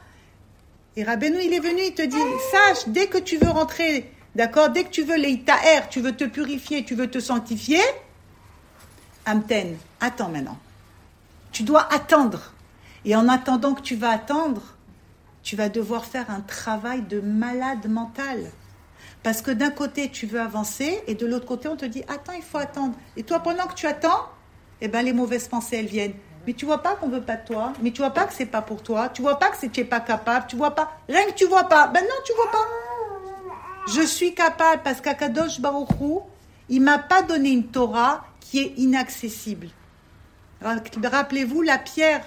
[0.98, 2.16] Et Rabbeinu, il est venu, il te dit,
[2.52, 5.44] sache, dès que tu veux rentrer, d'accord, dès que tu veux les
[5.90, 7.82] tu veux te purifier, tu veux te sanctifier,
[9.26, 10.58] Amten, attends maintenant.
[11.52, 12.54] Tu dois attendre.
[13.04, 14.62] Et en attendant que tu vas attendre,
[15.44, 18.52] tu vas devoir faire un travail de malade mental.
[19.24, 22.34] Parce que d'un côté, tu veux avancer, et de l'autre côté, on te dit, attends,
[22.34, 22.96] il faut attendre.
[23.18, 24.30] Et toi, pendant que tu attends,
[24.82, 26.14] eh ben, les mauvaises pensées, elles viennent.
[26.46, 27.74] Mais tu vois pas qu'on veut pas de toi.
[27.82, 29.10] Mais tu vois pas que c'est pas pour toi.
[29.10, 30.46] Tu vois pas que tu n'es pas capable.
[30.48, 30.92] Tu vois pas.
[31.10, 31.88] Rien que tu vois pas.
[31.88, 32.66] Ben non, tu vois pas.
[33.88, 36.22] Je suis capable parce qu'Akadosh Baruchou,
[36.70, 39.68] il m'a pas donné une Torah qui est inaccessible.
[40.62, 42.24] Rappelez-vous la pierre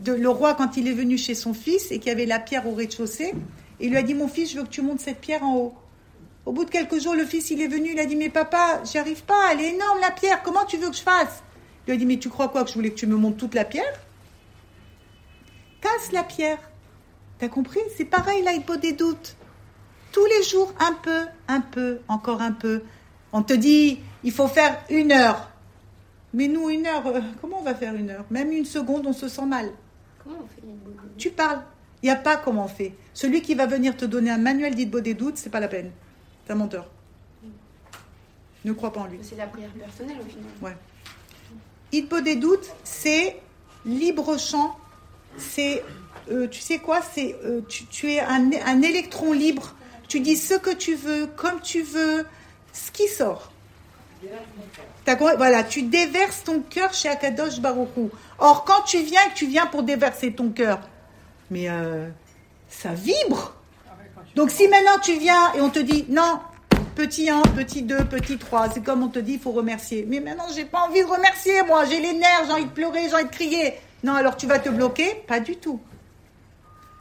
[0.00, 2.38] de le roi quand il est venu chez son fils et qu'il y avait la
[2.38, 3.34] pierre au rez-de-chaussée.
[3.80, 5.74] Il lui a dit Mon fils, je veux que tu montes cette pierre en haut.
[6.46, 8.80] Au bout de quelques jours, le fils, il est venu, il a dit Mais papa,
[8.84, 11.42] j'y arrive pas, elle est énorme la pierre, comment tu veux que je fasse?
[11.86, 13.54] Lui a dit, mais tu crois quoi que je voulais que tu me montres toute
[13.54, 14.00] la pierre?
[15.80, 16.58] Casse la pierre.
[17.38, 17.80] T'as compris?
[17.96, 19.36] C'est pareil là, il faut des doutes.
[20.12, 22.82] Tous les jours, un peu, un peu, encore un peu.
[23.32, 25.48] On te dit, il faut faire une heure.
[26.34, 28.24] Mais nous, une heure, euh, comment on va faire une heure?
[28.30, 29.70] Même une seconde, on se sent mal.
[30.22, 30.62] Comment on fait
[31.18, 31.62] Tu parles.
[32.02, 32.94] Il n'y a pas comment on fait.
[33.14, 35.90] Celui qui va venir te donner un manuel d'Idbo des doutes, c'est pas la peine.
[36.44, 36.88] C'est un menteur.
[38.64, 39.18] Ne crois pas en lui.
[39.22, 40.44] C'est la prière personnelle au final.
[40.60, 40.76] Ouais.
[41.92, 43.36] Hippo des doutes, c'est
[43.84, 44.76] libre champ.
[45.36, 45.84] C'est,
[46.30, 49.74] euh, tu sais quoi, c'est, euh, tu, es un, électron libre.
[50.08, 52.26] Tu dis ce que tu veux, comme tu veux,
[52.72, 53.50] ce qui sort.
[55.06, 58.10] Voilà, tu déverses ton cœur chez Akadosh Baruchou.
[58.38, 60.80] Or, quand tu viens, tu viens pour déverser ton cœur,
[61.50, 62.08] mais euh,
[62.68, 63.54] ça vibre.
[64.36, 66.40] Donc, si maintenant tu viens et on te dit non,
[66.94, 68.70] Petit 1, petit 2, petit 3.
[68.70, 70.04] C'est comme on te dit, il faut remercier.
[70.06, 71.84] Mais maintenant, j'ai pas envie de remercier, moi.
[71.86, 73.74] J'ai les nerfs, j'ai envie de pleurer, j'ai envie de crier.
[74.04, 75.14] Non, alors tu vas te bloquer?
[75.26, 75.80] Pas du tout.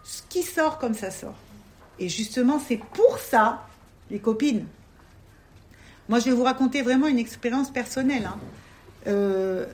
[0.04, 1.36] Ce qui sort comme ça sort.
[2.00, 3.66] Et justement, c'est pour ça,
[4.10, 4.66] les copines.
[6.08, 8.26] Moi, je vais vous raconter vraiment une expérience personnelle.
[8.26, 8.40] Hein.
[9.08, 9.66] Euh,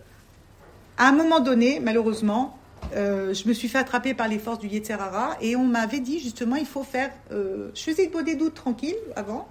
[0.97, 2.57] à un moment donné, malheureusement,
[2.95, 6.19] euh, je me suis fait attraper par les forces du Yetzerara et on m'avait dit
[6.19, 7.11] justement il faut faire.
[7.31, 9.47] Euh, je faisais des doutes tranquille avant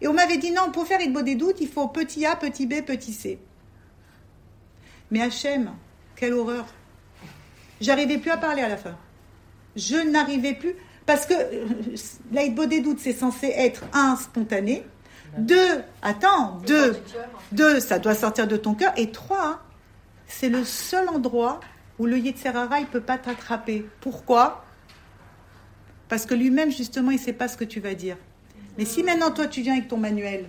[0.00, 2.66] et on m'avait dit non, pour faire une des doutes, il faut petit a, petit
[2.66, 3.38] b, petit c.
[5.10, 5.72] Mais Hachem,
[6.16, 6.66] quelle horreur.
[7.80, 8.96] J'arrivais plus à parler à la fin.
[9.76, 10.74] Je n'arrivais plus.
[11.06, 11.66] Parce que euh,
[12.32, 14.84] l'aide des doutes, c'est censé être un, spontané.
[15.38, 16.96] Deux, attends, deux,
[17.52, 18.92] deux, ça doit sortir de ton cœur.
[18.96, 19.60] Et trois,
[20.26, 21.60] c'est le seul endroit
[21.98, 23.86] où le Yetzerara, il ne peut pas t'attraper.
[24.00, 24.64] Pourquoi?
[26.08, 28.16] Parce que lui-même, justement, il ne sait pas ce que tu vas dire.
[28.78, 30.46] Mais si maintenant toi tu viens avec ton manuel,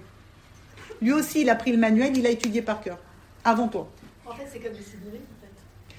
[1.01, 2.97] lui aussi il a pris le manuel, il a étudié par cœur,
[3.43, 3.87] avant toi.
[4.25, 5.95] En fait, c'est comme le sidour, en fait.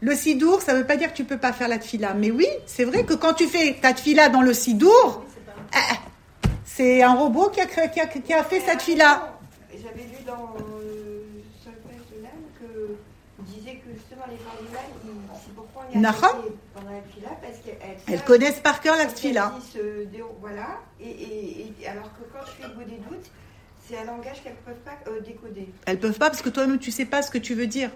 [0.00, 2.12] Le sidour, ça ne veut pas dire que tu ne peux pas faire la tfila.
[2.14, 5.24] Mais oui, c'est vrai que quand tu fais ta tfila dans le sidour,
[5.74, 5.94] eh,
[6.64, 9.38] c'est un robot qui a, qui a, qui a fait cette tfila.
[9.70, 11.24] J'avais lu dans euh,
[11.62, 12.96] sur le que
[13.44, 16.44] disait que justement les c'est pourquoi on y a pendant
[16.92, 19.54] la tfila, parce qu'elles elles connaissent par cœur la tfila.
[20.40, 23.30] Voilà, et, alors que quand je fais le des doutes,
[23.86, 25.68] c'est un langage qu'elles ne peuvent pas euh, décoder.
[25.86, 27.90] Elles peuvent pas parce que toi-même tu sais pas ce que tu veux dire.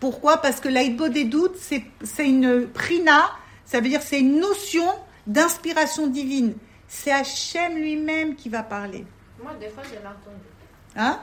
[0.00, 0.38] Pourquoi?
[0.38, 3.30] Parce que l'aïdbo des doutes, c'est une prina,
[3.66, 4.86] ça veut dire c'est une notion
[5.26, 6.54] d'inspiration divine.
[6.88, 9.04] C'est Hachem lui-même qui va parler.
[9.40, 10.44] Moi, des fois, j'ai entendu.
[10.96, 11.20] Hein?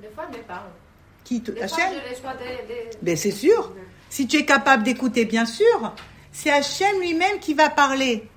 [0.00, 0.68] Des fois, me parle.
[1.24, 1.50] Qui te...
[1.50, 1.76] Des Hachem?
[1.76, 2.90] fois, je reçois des...
[3.02, 3.74] Ben, c'est sûr.
[4.08, 5.94] Si tu es capable d'écouter, bien sûr,
[6.32, 8.28] c'est Hachem lui-même qui va parler.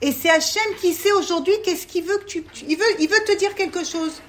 [0.00, 3.24] Et c'est Hachem qui sait aujourd'hui qu'est-ce qu'il veut que tu, il veut, il veut
[3.26, 4.20] te dire quelque chose.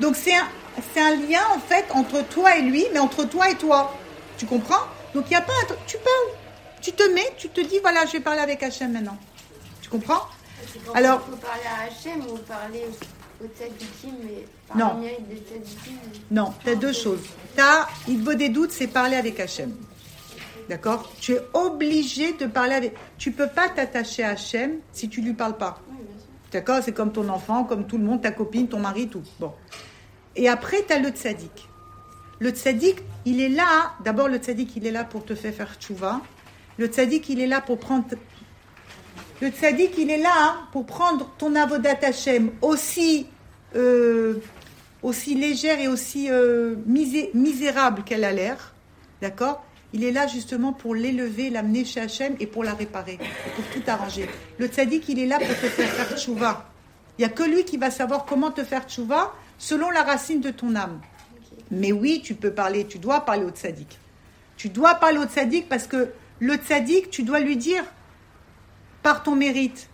[0.00, 0.48] Donc c'est un,
[0.94, 3.94] c'est un lien en fait entre toi et lui, mais entre toi et toi.
[4.38, 4.84] Tu comprends?
[5.14, 5.52] Donc il n'y a pas,
[5.86, 6.38] tu parles,
[6.80, 9.18] tu te mets, tu te dis voilà, je vais parler avec Hachem maintenant.
[9.82, 10.26] Tu comprends?
[10.94, 11.22] Alors.
[11.26, 12.84] Il faut parler à Hachem ou parler
[13.42, 15.02] au tzadikim, mais non.
[16.30, 17.20] Non, tu as deux choses.
[17.54, 19.74] Tu as, il vaut des doutes, c'est parler avec Hachem.
[20.70, 22.94] D'accord Tu es obligé de parler avec.
[23.18, 25.80] Tu peux pas t'attacher à Hachem si tu lui parles pas.
[26.52, 29.24] D'accord C'est comme ton enfant, comme tout le monde, ta copine, ton mari, tout.
[29.40, 29.52] Bon.
[30.36, 31.68] Et après, tu as le tzaddik.
[32.38, 33.94] Le tzaddik, il est là.
[34.04, 36.20] D'abord, le tzaddik, il est là pour te faire faire tchouva.
[36.78, 38.04] Le tzaddik, il est là pour prendre.
[39.40, 43.26] Le tzaddik, il est là pour prendre ton avodat Hachem aussi,
[43.74, 44.34] euh,
[45.02, 48.72] aussi légère et aussi euh, misérable qu'elle a l'air.
[49.20, 53.18] D'accord il est là justement pour l'élever, l'amener chez Hachem et pour la réparer,
[53.56, 54.28] pour tout arranger.
[54.58, 56.70] Le tzaddik, il est là pour te faire faire tchouva.
[57.18, 60.40] Il n'y a que lui qui va savoir comment te faire tchouva selon la racine
[60.40, 61.00] de ton âme.
[61.70, 63.98] Mais oui, tu peux parler, tu dois parler au tzaddik.
[64.56, 67.84] Tu dois parler au tzaddik parce que le tzaddik, tu dois lui dire,
[69.02, 69.88] par ton mérite,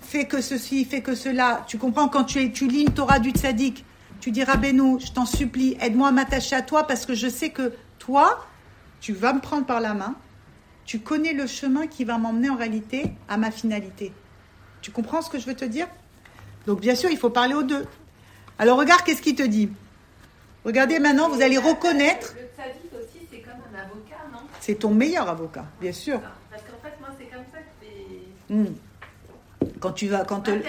[0.00, 1.64] fais que ceci, fais que cela.
[1.66, 3.84] Tu comprends quand tu, es, tu lis une Torah du tzaddik,
[4.20, 7.50] tu dis Rabbeinu, je t'en supplie, aide-moi à m'attacher à toi parce que je sais
[7.50, 8.44] que toi,
[9.00, 10.14] tu vas me prendre par la main,
[10.84, 14.12] tu connais le chemin qui va m'emmener en réalité à ma finalité.
[14.80, 15.86] Tu comprends ce que je veux te dire?
[16.66, 17.86] Donc bien sûr, il faut parler aux deux.
[18.58, 19.70] Alors regarde qu'est-ce qu'il te dit?
[20.64, 22.34] Regardez maintenant, vous allez reconnaître.
[22.34, 24.40] Le tzaddik aussi, c'est comme un avocat, non?
[24.60, 26.20] C'est ton meilleur avocat, bien sûr.
[26.24, 28.54] Ah, parce qu'en fait, moi, c'est comme ça que c'est.
[28.54, 28.74] Hmm.
[29.80, 30.24] Quand tu vas.
[30.24, 30.48] Quand.
[30.48, 30.62] Le,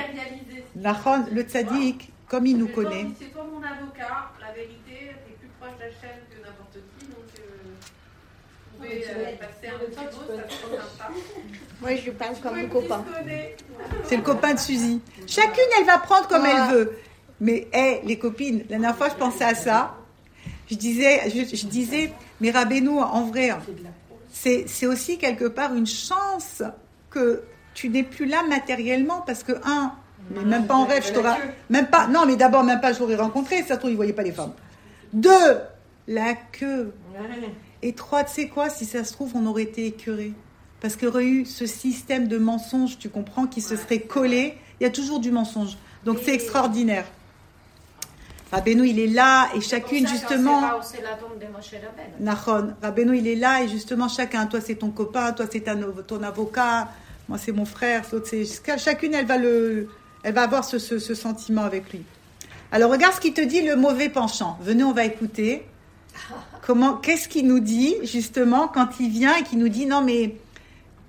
[1.33, 3.07] le tzaddik, comme il nous connaît.
[3.19, 7.39] C'est toi mon avocat, la vérité, tu es plus proche d'Hachem que n'importe qui, donc.
[7.39, 8.78] Euh...
[11.81, 13.05] Moi, je parle comme un copain.
[14.05, 15.01] C'est le copain de Suzy.
[15.27, 16.97] Chacune, elle va prendre comme elle veut.
[17.41, 19.95] Mais, hé, les copines, la dernière fois, je pensais à ça.
[20.69, 23.51] Je disais, je, disais, mais Rabénou, en vrai,
[24.31, 26.61] c'est aussi quelque part une chance
[27.09, 29.93] que tu n'es plus là matériellement parce que, un,
[30.31, 31.37] mais même pas en rêve, je t'aurais.
[31.69, 33.97] Même pas, non, mais d'abord, même pas, je l'aurais rencontré, ça se trouve, il ne
[33.97, 34.53] voyait pas les femmes.
[35.13, 35.57] Deux,
[36.07, 36.93] la queue.
[37.81, 40.33] Et trois, tu sais quoi, si ça se trouve, on aurait été écœuré.
[40.81, 44.57] Parce qu'il y aurait eu ce système de mensonges, tu comprends, qui se serait collé.
[44.79, 45.77] Il y a toujours du mensonge.
[46.05, 47.05] Donc c'est extraordinaire.
[48.51, 50.61] Rabbeinu, il est là et chacune, justement.
[52.19, 52.73] Nachon.
[52.81, 54.47] Rabbeinu, il est là et justement, chacun.
[54.47, 55.65] Toi, c'est ton copain, toi, c'est
[56.07, 56.89] ton avocat,
[57.27, 58.03] moi, c'est mon frère.
[58.77, 59.89] Chacune, elle va, le,
[60.23, 62.03] elle va avoir ce, ce sentiment avec lui.
[62.71, 64.57] Alors, regarde ce qu'il te dit, le mauvais penchant.
[64.61, 65.65] Venez, on va écouter.
[67.01, 70.35] Qu'est-ce qu'il nous dit justement quand il vient et qu'il nous dit non mais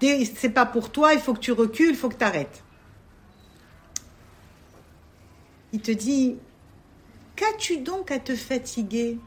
[0.01, 2.63] c'est pas pour toi, il faut que tu recules, il faut que tu arrêtes.
[5.73, 6.37] Il te dit
[7.37, 9.19] qu'as-tu donc à te fatiguer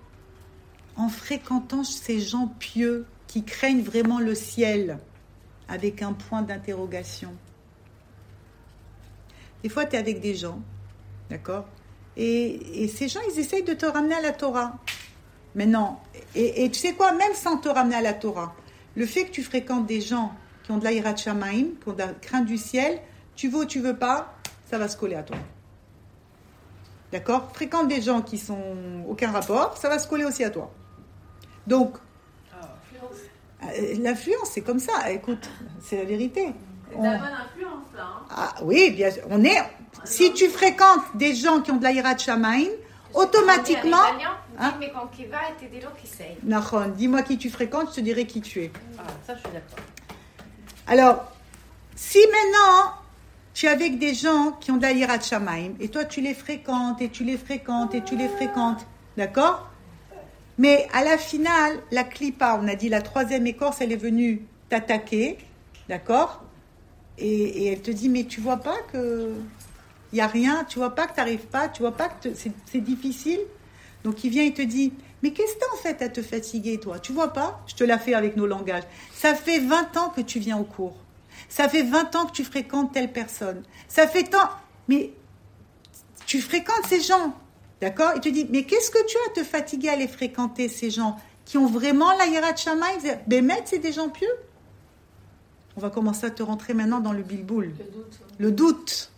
[0.96, 4.98] en fréquentant ces gens pieux qui craignent vraiment le ciel
[5.68, 7.34] avec un point d'interrogation?
[9.62, 10.62] Des fois, tu es avec des gens,
[11.30, 11.66] d'accord
[12.16, 14.78] et, et, ces gens, ils essayent de te ramener à la Torah.
[15.56, 15.98] Mais non.
[16.36, 18.56] Et, tu sais quoi, même sans te ramener à la Torah,
[18.96, 22.00] le fait que tu fréquentes des gens qui ont de l'aïrat shamaim, qui ont de
[22.00, 23.00] la crainte du ciel,
[23.36, 24.36] tu veux ou tu veux pas,
[24.70, 25.38] ça va se coller à toi.
[27.12, 27.52] D'accord?
[27.54, 30.72] Fréquente des gens qui sont aucun rapport, ça va se coller aussi à toi.
[31.68, 31.98] Donc,
[33.64, 35.12] euh, l'influence, c'est comme ça.
[35.12, 35.50] Écoute,
[35.82, 36.54] c'est la vérité.
[36.90, 38.04] C'est la bonne influence, là.
[38.04, 38.26] Hein.
[38.30, 39.24] Ah, oui, bien sûr.
[39.30, 39.58] On est...
[40.06, 42.68] Si tu fréquentes des gens qui ont de l'aïrat shamaim,
[43.14, 43.98] automatiquement.
[44.60, 44.74] Hein?
[46.88, 48.72] dis-moi qui tu fréquentes, je te dirai qui tu es.
[48.98, 49.80] Ah, ça, je suis d'accord.
[50.88, 51.32] Alors,
[51.96, 52.94] si maintenant
[53.54, 57.02] tu es avec des gens qui ont de la Shamaim, et toi tu les fréquentes,
[57.02, 59.70] et tu les fréquentes, et tu les fréquentes, d'accord?
[60.58, 64.46] Mais à la finale, la clipa, on a dit la troisième écorce, elle est venue
[64.70, 65.38] t'attaquer,
[65.90, 66.44] d'accord?
[67.18, 69.34] Et, et, elle te dit, mais tu vois pas que
[70.14, 72.30] il n'y a rien, tu vois pas que tu n'arrives pas, tu vois pas que
[72.36, 73.40] c'est difficile.
[74.04, 74.94] Donc il vient et te dit,
[75.24, 77.00] mais qu'est-ce que tu en fait à te fatiguer, toi?
[77.00, 77.64] Tu vois pas?
[77.66, 78.84] Je te la fais avec nos langages.
[79.16, 80.96] Ça fait 20 ans que tu viens au cours.
[81.50, 83.64] Ça fait 20 ans que tu fréquentes telle personne.
[83.88, 84.50] Ça fait tant...
[84.88, 85.14] Mais
[86.28, 87.34] tu fréquentes ces gens,
[87.82, 88.12] d'accord?
[88.16, 90.92] Il te dit, mais qu'est-ce que tu as à te fatiguer à les fréquenter, ces
[90.92, 94.36] gens qui ont vraiment la Shamaï Bémet, c'est des gens pieux?
[95.76, 97.74] On va commencer à te rentrer maintenant dans le bilboul.
[97.78, 98.20] Le doute.
[98.38, 99.13] Le doute.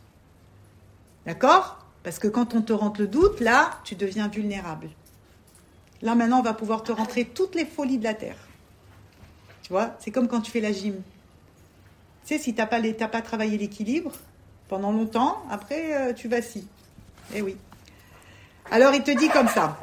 [1.25, 1.79] D'accord?
[2.03, 4.89] Parce que quand on te rentre le doute, là, tu deviens vulnérable.
[6.01, 8.37] Là, maintenant, on va pouvoir te rentrer toutes les folies de la terre.
[9.63, 11.01] Tu vois, c'est comme quand tu fais la gym.
[12.25, 14.11] Tu sais, si tu n'as pas, pas travaillé l'équilibre
[14.67, 16.67] pendant longtemps, après, euh, tu vacilles.
[17.33, 17.57] Eh oui.
[18.69, 19.79] Alors, il te dit comme ça.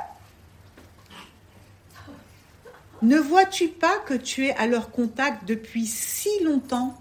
[3.01, 6.97] Ne vois-tu pas que tu es à leur contact depuis si longtemps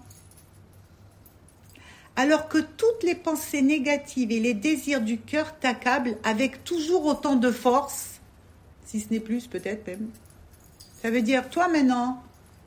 [2.22, 7.34] alors que toutes les pensées négatives et les désirs du cœur t'accablent avec toujours autant
[7.34, 8.20] de force,
[8.84, 10.08] si ce n'est plus peut-être même.
[11.02, 12.22] Ça veut dire, toi maintenant,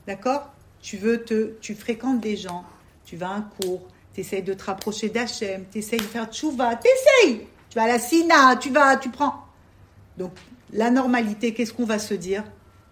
[0.08, 0.52] d'accord
[0.82, 2.66] Tu veux te, tu fréquentes des gens,
[3.06, 6.30] tu vas à un cours, tu essayes de te rapprocher d'Hachem, tu essayes de faire
[6.30, 9.46] tchouva, tu essayes Tu vas à la Sina, tu vas, tu prends.
[10.18, 10.34] Donc,
[10.74, 12.44] la normalité, qu'est-ce qu'on va se dire?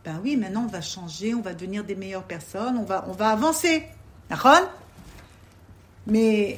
[0.05, 3.11] Ben oui, maintenant on va changer, on va devenir des meilleures personnes, on va, on
[3.11, 3.83] va avancer.
[4.29, 4.69] D'accord?
[6.07, 6.57] Mais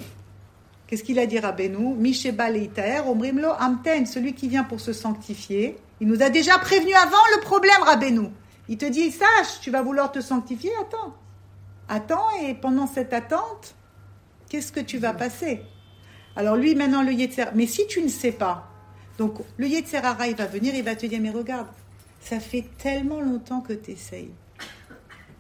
[0.88, 1.96] qu'est-ce qu'il a dit Rabbeinu?
[1.96, 5.78] Misheba Leiter, Omrimlo Amten, celui qui vient pour se sanctifier.
[6.00, 8.30] Il nous a déjà prévenu avant le problème, Rabbeinu.
[8.68, 11.16] Il te dit, sache, tu vas vouloir te sanctifier, attends.
[11.88, 13.76] Attends, et pendant cette attente,
[14.50, 15.62] qu'est-ce que tu vas passer?
[16.36, 18.68] Alors lui, maintenant, le Yetzer, mais si tu ne sais pas,
[19.18, 21.68] donc le Yetzerara, il va venir, il va te dire, mais regarde,
[22.20, 24.32] ça fait tellement longtemps que tu essayes.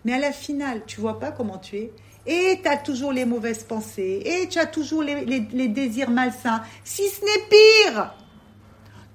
[0.05, 1.93] Mais à la finale, tu vois pas comment tu es
[2.25, 7.07] et tu as toujours les mauvaises pensées, et tu as toujours les, désirs malsains, si
[7.09, 8.13] ce n'est pire.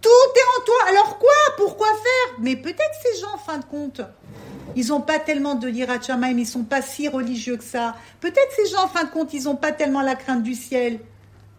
[0.00, 0.74] Tout est en toi.
[0.88, 1.30] Alors quoi?
[1.58, 2.36] Pourquoi faire?
[2.38, 4.00] Mais peut-être ces gens, en fin de compte,
[4.74, 7.96] ils n'ont pas tellement de l'Irat Shamaim, ils sont pas si religieux que ça.
[8.20, 11.00] Peut-être ces gens, en fin de compte, ils n'ont pas tellement la crainte du ciel.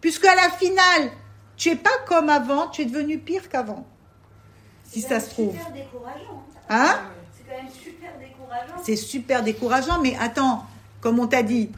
[0.00, 1.12] Puisque à la finale,
[1.56, 3.86] tu es pas comme avant, tu es devenu pire qu'avant.
[4.84, 5.54] Si ça se trouve.
[5.54, 6.42] C'est super décourageant.
[6.68, 7.00] Hein?
[7.36, 8.82] C'est quand même super décourageant.
[8.82, 10.64] C'est super décourageant, mais attends,
[11.02, 11.70] comme on t'a dit.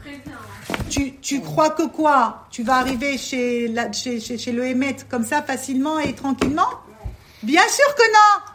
[0.89, 5.25] Tu, tu, crois que quoi Tu vas arriver chez, la, chez, chez, le Hémet comme
[5.25, 6.69] ça facilement et tranquillement
[7.43, 8.53] Bien sûr que non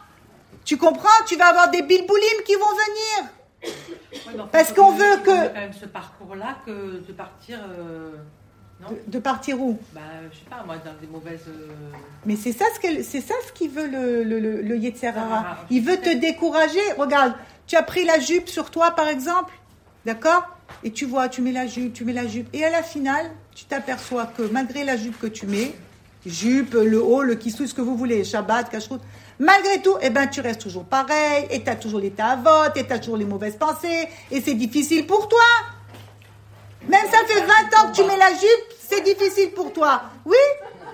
[0.65, 4.47] Tu comprends Tu vas avoir des bilboulim qui vont venir.
[4.51, 5.47] Parce qu'on veut que.
[5.47, 7.59] quand même ce parcours-là que de partir.
[7.77, 8.11] Euh,
[9.07, 10.01] de, partir où Bah,
[10.31, 11.45] je sais pas, moi, dans des mauvaises.
[11.47, 11.67] Euh,
[12.25, 14.75] Mais c'est ça ce c'est ça ce qu'il veut le, le, le,
[15.69, 16.79] Il veut te décourager.
[16.97, 17.33] Regarde,
[17.67, 19.53] tu as pris la jupe sur toi, par exemple.
[20.05, 20.47] D'accord?
[20.83, 22.47] Et tu vois, tu mets la jupe, tu mets la jupe.
[22.53, 25.73] Et à la finale, tu t'aperçois que malgré la jupe que tu mets,
[26.25, 29.01] jupe, le haut, le kissou, ce que vous voulez, Shabbat, cacheroute,
[29.39, 32.85] malgré tout, eh ben, tu restes toujours pareil, et tu as toujours les vote, et
[32.85, 35.39] tu as toujours les mauvaises pensées, et c'est difficile pour toi.
[36.87, 40.03] Même ça fait 20 ans que tu mets la jupe, c'est difficile pour toi.
[40.25, 40.37] Oui,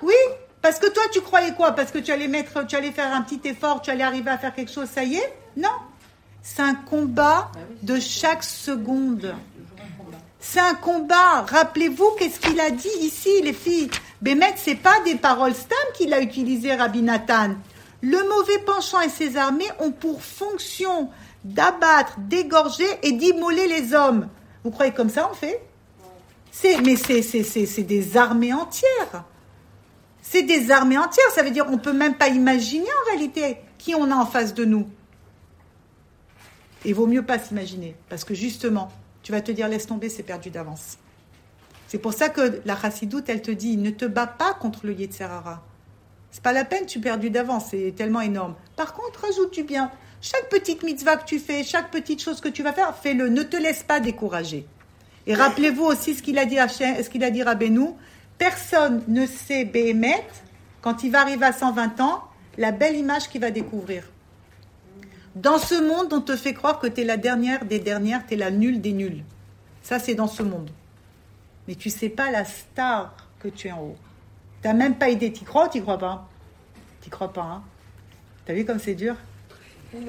[0.02, 0.14] oui,
[0.62, 1.72] parce que toi, tu croyais quoi?
[1.72, 4.38] Parce que tu allais mettre, tu allais faire un petit effort, tu allais arriver à
[4.38, 5.34] faire quelque chose, ça y est?
[5.56, 5.70] Non.
[6.42, 7.52] C'est un combat
[7.84, 9.36] de chaque seconde.
[10.50, 11.42] C'est un combat.
[11.42, 13.90] Rappelez-vous qu'est-ce qu'il a dit ici, les filles?
[14.22, 17.56] Bémet, c'est pas des paroles stam qu'il a utilisées, Rabbi Nathan.
[18.02, 21.10] Le mauvais penchant et ses armées ont pour fonction
[21.44, 24.30] d'abattre, d'égorger et d'immoler les hommes.
[24.64, 25.62] Vous croyez comme ça on fait?
[26.50, 29.26] C'est, Mais c'est des armées entières.
[30.22, 31.30] C'est des armées entières.
[31.36, 34.54] Ça veut dire on peut même pas imaginer en réalité qui on a en face
[34.54, 34.88] de nous.
[36.86, 37.98] Il vaut mieux pas s'imaginer.
[38.08, 38.90] Parce que justement,
[39.28, 40.98] tu vas te dire laisse tomber, c'est perdu d'avance.
[41.90, 44.94] C'est pour ça que la chassidoute, elle te dit ne te bats pas contre le
[44.94, 45.66] Yetzerara.
[46.32, 48.56] C'est pas la peine, tu perdu d'avance, c'est tellement énorme.
[48.78, 49.92] Par contre, rajoute du bien.
[50.22, 53.28] Chaque petite mitzvah que tu fais, chaque petite chose que tu vas faire, fais-le.
[53.28, 54.66] Ne te laisse pas décourager.
[55.26, 57.98] Et rappelez-vous aussi ce qu'il a dit à ce qu'il a dit à Benou.
[58.38, 60.26] Personne ne sait Béhémet,
[60.80, 62.24] quand il va arriver à 120 ans,
[62.58, 64.04] la belle image qu'il va découvrir.
[65.42, 68.34] Dans ce monde, on te fait croire que tu es la dernière des dernières, tu
[68.34, 69.24] es la nulle des nulles.
[69.84, 70.72] Ça, c'est dans ce monde.
[71.68, 73.98] Mais tu sais pas la star que tu es en haut.
[74.64, 75.32] Tu n'as même pas idée.
[75.32, 76.28] Tu crois ou tu crois pas?
[77.02, 77.64] Tu crois pas, hein
[78.46, 79.16] Tu as vu comme c'est dur?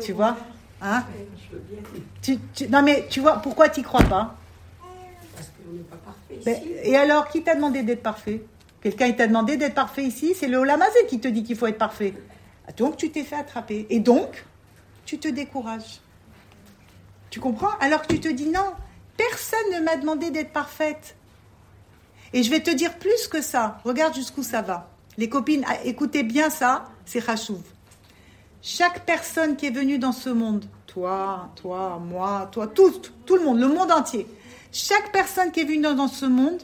[0.03, 0.37] Tu vois?
[0.81, 1.05] Hein?
[2.23, 2.39] Tu,
[2.71, 4.35] Non, mais tu vois, pourquoi tu crois pas?
[5.35, 8.43] Parce qu'on n'est pas parfait ben, Et alors, qui t'a demandé d'être parfait?
[8.81, 11.77] Quelqu'un t'a demandé d'être parfait ici C'est le Olamazé qui te dit qu'il faut être
[11.77, 12.15] parfait.
[12.79, 13.87] Donc, tu t'es fait attraper.
[13.91, 14.45] Et donc,
[15.09, 16.03] tu te décourages.
[17.31, 17.71] Tu comprends?
[17.81, 18.75] Alors que tu te dis non,
[19.17, 21.17] personne ne m'a demandé d'être parfaite.
[22.35, 23.81] Et je vais te dire plus que ça.
[23.85, 24.91] Regarde jusqu'où ça va.
[25.17, 27.63] Les copines, ah, écoutez bien ça, c'est Rachouv.
[28.61, 32.93] Chaque personne qui est venue dans ce monde, toi, toi, moi, toi, tout,
[33.25, 34.27] tout le monde, le monde entier,
[34.73, 36.61] chaque personne qui est venue dans ce monde,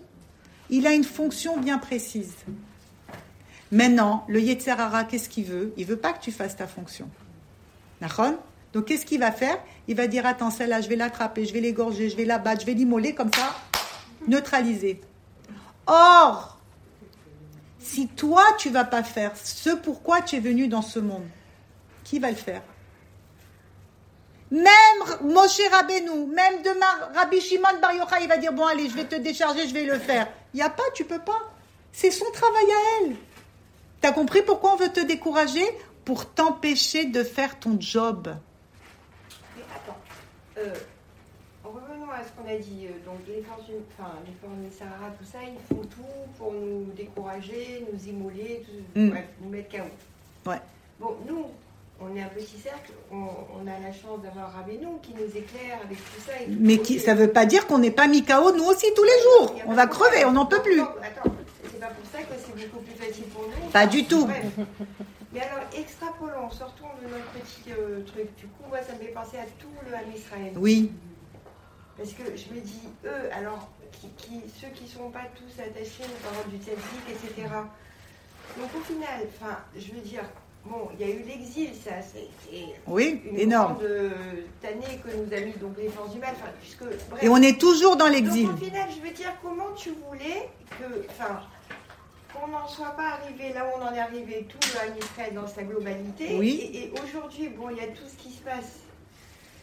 [0.69, 2.35] il a une fonction bien précise.
[3.73, 5.73] Maintenant, le Yetzerara, qu'est-ce qu'il veut?
[5.79, 7.09] Il veut pas que tu fasses ta fonction.
[8.73, 9.59] Donc qu'est-ce qu'il va faire?
[9.89, 12.63] Il va dire attends, celle-là, je vais l'attraper, je vais l'égorger, je vais la battre,
[12.63, 13.55] je vais l'immoler comme ça,
[14.27, 15.01] neutraliser.
[15.87, 16.59] Or,
[17.79, 21.27] si toi tu vas pas faire ce pourquoi tu es venu dans ce monde,
[22.03, 22.63] qui va le faire?
[24.51, 24.65] Même
[25.23, 29.05] Moshe Rabbeinu, même demain, Rabbi Shimon Bar Yochai, il va dire Bon, allez, je vais
[29.05, 30.29] te décharger, je vais le faire.
[30.53, 31.41] Il n'y a pas, tu peux pas.
[31.93, 33.17] C'est son travail à elle.
[34.01, 35.65] Tu as compris pourquoi on veut te décourager?
[36.05, 38.35] Pour t'empêcher de faire ton job.
[39.57, 39.99] Mais attends,
[40.59, 40.75] euh,
[41.65, 42.87] revenons à ce qu'on a dit.
[42.87, 46.53] Euh, donc, les forces, enfin, les forces de Sahara, tout ça, ils font tout pour
[46.53, 49.11] nous décourager, nous immoler, mm.
[49.11, 50.51] bref, nous mettre KO.
[50.51, 50.61] Ouais.
[51.01, 51.47] Bon, nous,
[52.01, 55.99] on est un petit cercle, on, a la chance d'avoir Rabbeinu qui nous éclaire avec
[55.99, 56.33] tout ça.
[56.49, 59.05] Mais qui, ça ne veut pas dire qu'on n'est pas mis KO nous aussi tous
[59.05, 59.55] les jours.
[59.67, 60.81] On va crever, on n'en peut plus.
[60.81, 61.35] Attends,
[61.65, 63.71] c'est pas pour ça que c'est beaucoup plus facile pour nous.
[63.71, 64.29] Pas du tout.
[65.35, 68.35] Mais alors, extrapolons, sortons de notre petit euh, truc.
[68.37, 70.53] Du coup, moi, ça me fait penser à tout le Ham Israël.
[70.57, 70.93] Oui.
[71.97, 73.69] Parce que je me dis, eux, alors,
[74.17, 77.49] qui, ceux qui ne sont pas tous attachés aux paroles du tzaddik, etc.
[78.59, 80.25] Donc au final, enfin, je veux dire,
[80.67, 82.27] Bon, il y a eu l'exil, ça, c'est
[82.87, 83.75] oui, une énorme.
[83.75, 83.85] grande
[84.65, 86.35] année que nous a mis donc les forces du mal.
[86.59, 86.85] puisque,
[87.21, 88.49] Et on est toujours dans l'exil.
[88.49, 91.41] Au final, je veux dire, comment tu voulais que, enfin,
[92.35, 95.63] qu'on n'en soit pas arrivé là où on en est arrivé, tout le dans sa
[95.63, 96.37] globalité.
[96.39, 96.71] Oui.
[96.75, 98.81] Et, aujourd'hui, bon, il y a tout ce qui se passe.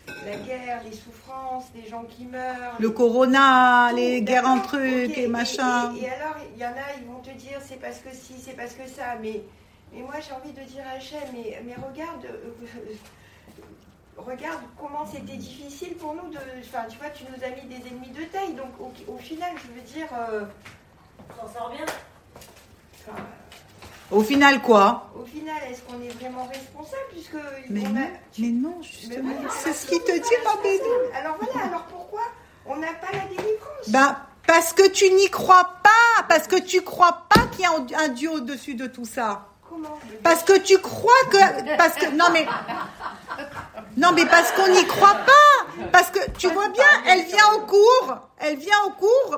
[0.07, 2.75] La guerre, les souffrances, les gens qui meurent.
[2.79, 5.93] Le corona, les guerres entre trucs et machin.
[5.95, 8.33] Et, et alors, il y en a, ils vont te dire c'est parce que si,
[8.39, 9.41] c'est parce que ça, mais
[9.93, 12.95] et moi, j'ai envie de dire à Hachem, mais, mais regarde, euh,
[14.17, 16.37] regarde comment c'était difficile pour nous de.
[16.61, 18.53] Enfin, tu vois, tu nous as mis des ennemis de taille.
[18.53, 20.07] Donc, au, final, je veux dire.
[20.13, 20.45] Euh,
[21.29, 21.85] on s'en sort bien.
[24.11, 27.35] Au final, quoi Au final, est-ce qu'on est vraiment responsable puisque
[27.69, 29.33] mais, non, mais non, justement.
[29.63, 32.21] C'est ce qui te dit, pas Alors voilà, alors pourquoi
[32.65, 33.89] on n'a pas la délivrance?
[33.89, 35.89] Bah, parce que tu n'y crois pas.
[36.27, 39.47] Parce que tu crois pas qu'il y a un Dieu au-dessus de tout ça.
[40.23, 41.77] Parce que tu crois que.
[41.77, 42.11] Parce que.
[42.15, 42.45] Non, mais.
[43.97, 45.85] Non, mais parce qu'on n'y croit pas.
[45.91, 48.17] Parce que tu vois bien, elle vient au cours.
[48.39, 49.37] Elle vient au cours,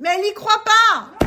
[0.00, 1.26] mais elle n'y croit pas.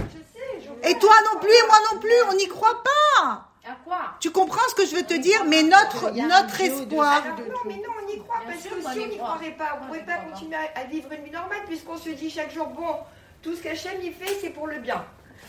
[0.83, 3.49] Et toi non plus, et moi non plus, on n'y croit pas.
[3.67, 3.97] À quoi?
[4.19, 7.23] Tu comprends ce que je veux te dire Mais notre, notre espoir.
[7.25, 9.87] non, mais non, on y croit parce que si on n'y croirait pas, on ne
[9.87, 12.97] pourrait pas continuer à vivre une vie normale puisqu'on se dit chaque jour, bon,
[13.41, 15.03] tout ce qu'Hachem y fait, c'est pour le bien.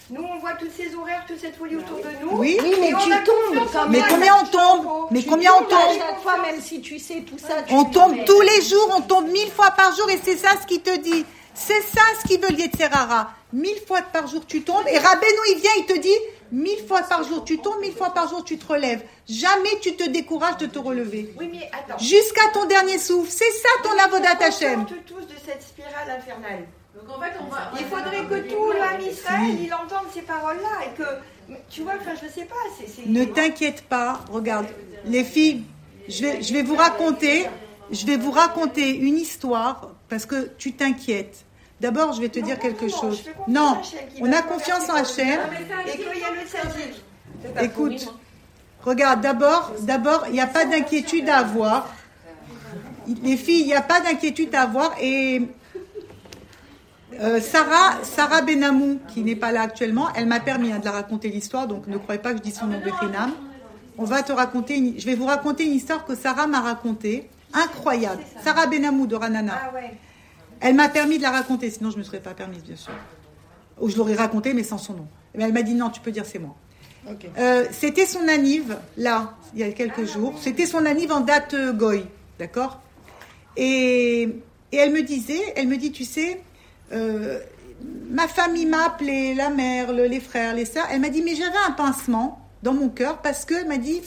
[0.09, 2.37] Nous, on voit toutes ces horaires, toute cette folie autour de nous.
[2.39, 3.89] Oui, mais tu tombes.
[3.91, 7.39] Mais combien on tombe Mais combien on tombe Chaque fois, même si tu sais tout
[7.39, 7.55] ça.
[7.71, 10.67] on tombe tous les jours, on tombe mille fois par jour, et c'est ça ce
[10.67, 11.27] qui te dit.
[11.57, 13.31] C'est ça ce qui veut Yetzerara.
[13.53, 16.19] Mille fois par jour tu tombes, et Rabbeinu il vient, il te dit
[16.53, 19.03] mille fois par jour tu tombes, mille fois par jour tu te relèves.
[19.29, 21.35] Jamais tu te décourages de te relever.
[21.39, 21.99] Oui, mais attends.
[21.99, 23.31] Jusqu'à ton dernier souffle.
[23.31, 24.81] C'est ça ton avodat Hashem.
[24.83, 26.67] On tous de cette spirale infernale.
[27.79, 32.13] Il faudrait que tout l'âme Israël, il entende ces paroles-là et que, tu vois, enfin,
[32.15, 32.55] je sais pas.
[33.07, 34.67] Ne t'inquiète pas, regarde,
[35.05, 35.65] les filles,
[36.09, 37.47] je vais, je vais vous raconter,
[37.91, 41.45] je vais vous raconter une histoire parce que tu t'inquiètes.
[41.81, 43.25] D'abord, je vais te dire quelque chose.
[43.49, 43.79] Non,
[44.21, 45.41] on a confiance en Hachem.
[47.61, 48.15] Écoute,
[48.83, 51.93] regarde, d'abord, d'abord, il n'y a pas d'inquiétude à avoir.
[53.23, 55.43] Les filles, il n'y a pas d'inquiétude à avoir et
[57.21, 60.93] euh, Sarah, Sarah Benamou, qui n'est pas là actuellement, elle m'a permis hein, de la
[60.93, 62.91] raconter l'histoire, donc ne croyez pas que je dis son nom de
[63.97, 68.23] On va te raconter, je vais vous raconter une histoire que Sarah m'a racontée, incroyable.
[68.43, 69.55] Sarah Benamou de Ranana.
[69.57, 69.71] Ah
[70.61, 72.93] elle m'a permis de la raconter, sinon je ne me serais pas permise, bien sûr.
[73.81, 75.09] Ou je l'aurais racontée, mais sans son nom.
[75.35, 76.57] Mais elle m'a dit non, tu peux dire c'est moi.
[77.39, 80.35] Euh, c'était son anniv, là, il y a quelques ah, jours.
[80.41, 82.05] C'était son anniv en date euh, goy,
[82.39, 82.81] d'accord?
[83.57, 84.23] Et,
[84.73, 86.43] et elle me disait, elle me dit, tu sais,
[86.93, 87.39] euh,
[88.11, 90.87] ma famille m'a appelé, la mère, les frères, les sœurs.
[90.91, 94.01] Elle m'a dit, mais j'avais un pincement dans mon cœur parce que, m'a dit,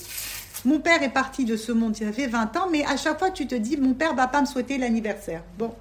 [0.66, 3.32] mon père est parti de ce monde, il avait 20 ans, mais à chaque fois
[3.32, 5.42] tu te dis, mon père va pas me souhaiter l'anniversaire.
[5.58, 5.74] Bon.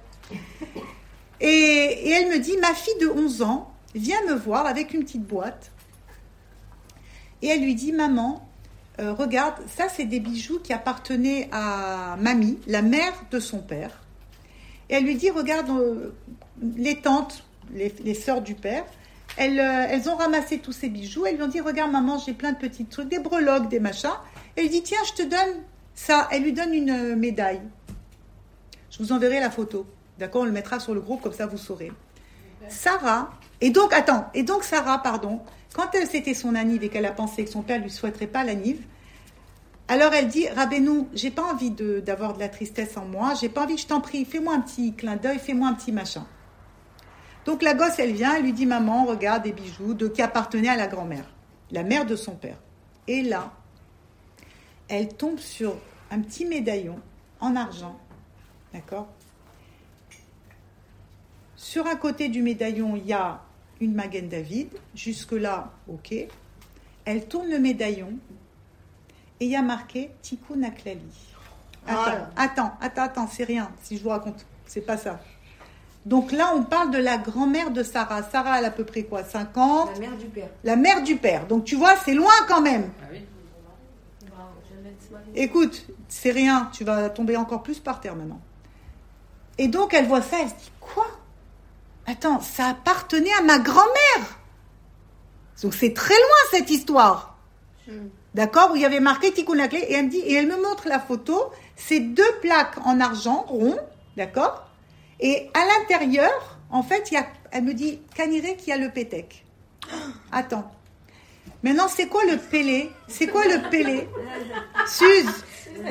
[1.41, 5.25] Et, elle me dit, ma fille de 11 ans vient me voir avec une petite
[5.25, 5.71] boîte.
[7.41, 8.47] Et elle lui dit, maman,
[8.99, 14.01] euh, regarde, ça c'est des bijoux qui appartenaient à mamie, la mère de son père.
[14.89, 16.13] Et elle lui dit, regarde, euh,
[16.75, 18.83] les tantes, les, les sœurs du père,
[19.37, 21.25] elles, euh, elles, ont ramassé tous ces bijoux.
[21.25, 24.09] Elles lui ont dit Regarde, maman, j'ai plein de petits trucs, des breloques, des machins.
[24.55, 25.63] Elle dit Tiens, je te donne
[25.95, 26.27] ça.
[26.31, 27.61] Elle lui donne une médaille.
[28.89, 29.85] Je vous enverrai la photo.
[30.19, 31.91] D'accord On le mettra sur le groupe, comme ça vous saurez.
[32.67, 35.39] Sarah, et donc, attends, et donc Sarah, pardon,
[35.73, 38.85] quand c'était son anniv et qu'elle a pensé que son père lui souhaiterait pas l'anniv,
[39.87, 43.49] alors elle dit, Rabbeinu, j'ai pas envie d'avoir de, de, la tristesse en moi, j'ai
[43.49, 46.27] pas envie, je t'en prie, fais-moi un petit clin d'œil, fais-moi un petit machin.
[47.45, 50.69] Donc la gosse, elle vient, elle lui dit Maman, regarde des bijoux de, qui appartenaient
[50.69, 51.25] à la grand-mère,
[51.71, 52.57] la mère de son père.
[53.07, 53.51] Et là,
[54.89, 55.75] elle tombe sur
[56.11, 56.99] un petit médaillon
[57.39, 57.97] en argent
[58.73, 59.07] D'accord
[61.59, 63.41] Sur un côté du médaillon, il y a
[63.81, 64.69] une Magen David.
[64.95, 66.15] Jusque-là, ok.
[67.03, 68.13] Elle tourne le médaillon
[69.41, 71.01] et il y a marqué Tikkun Aklali.
[71.85, 72.01] Attends,
[72.37, 72.41] Ah.
[72.43, 74.45] attends, attends, attends, c'est rien, si je vous raconte.
[74.67, 75.19] C'est pas ça.
[76.05, 78.23] Donc là, on parle de la grand-mère de Sarah.
[78.23, 80.49] Sarah, elle a à peu près quoi 50 La mère du père.
[80.63, 81.45] La mère du père.
[81.45, 82.89] Donc tu vois, c'est loin quand même.
[83.03, 83.25] Ah oui.
[85.35, 88.39] Écoute, c'est rien, tu vas tomber encore plus par terre maintenant.
[89.57, 91.05] Et donc elle voit ça, elle se dit quoi?
[92.09, 94.39] Attends, ça appartenait à ma grand-mère.
[95.61, 97.37] Donc c'est très loin cette histoire.
[98.33, 100.87] D'accord Où il y avait marqué Tikkun et elle me dit et elle me montre
[100.87, 103.77] la photo, c'est deux plaques en argent rond,
[104.17, 104.67] d'accord
[105.19, 108.89] Et à l'intérieur, en fait, il y a elle me dit Caniré qui a le
[108.89, 109.45] pétec.
[110.31, 110.71] Attends.
[111.63, 112.89] Maintenant, c'est quoi le pélé?
[113.07, 114.07] C'est quoi le pélé?
[114.87, 115.43] Suze,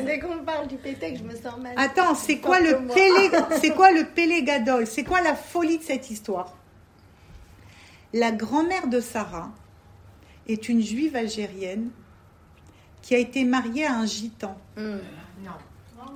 [0.05, 1.73] Dès qu'on parle du pétec, je me sens mal.
[1.77, 3.31] attends, c'est quoi le pélé
[3.61, 6.55] C'est quoi le pélé gadol C'est quoi la folie de cette histoire?
[8.13, 9.51] La grand-mère de Sarah
[10.49, 11.91] est une juive algérienne
[13.03, 14.99] qui a été mariée à un gitan, Hmm.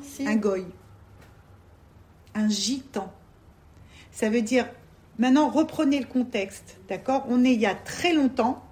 [0.03, 0.27] Si.
[0.27, 0.65] un goy.
[2.35, 3.13] Un gitan.
[4.11, 4.67] Ça veut dire,
[5.19, 7.25] maintenant reprenez le contexte, d'accord?
[7.29, 8.65] On est il y a très longtemps.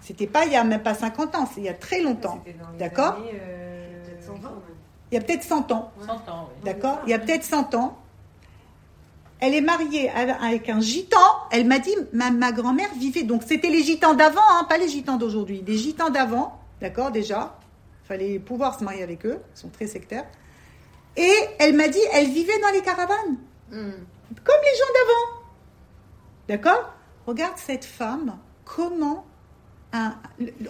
[0.00, 2.42] C'était pas il y a même pas 50 ans, c'est il y a très longtemps.
[2.78, 3.18] D'accord?
[5.10, 5.92] Il y a peut-être 100 ans.
[6.06, 6.64] 100 ans, oui.
[6.64, 7.98] D'accord Il y a peut-être 100 ans.
[9.40, 11.16] Elle est mariée avec un gitan.
[11.50, 13.22] Elle m'a dit, ma, ma grand-mère vivait.
[13.22, 15.64] Donc, c'était les gitans d'avant, hein, pas les gitans d'aujourd'hui.
[15.66, 17.58] Les gitans d'avant, d'accord, déjà.
[18.04, 19.40] Il fallait pouvoir se marier avec eux.
[19.54, 20.26] Ils sont très sectaires.
[21.16, 23.38] Et elle m'a dit, elle vivait dans les caravanes.
[23.70, 24.04] Hmm.
[24.44, 25.40] Comme les gens d'avant.
[26.48, 26.92] D'accord
[27.26, 29.24] Regarde cette femme, comment.
[29.92, 30.14] Un,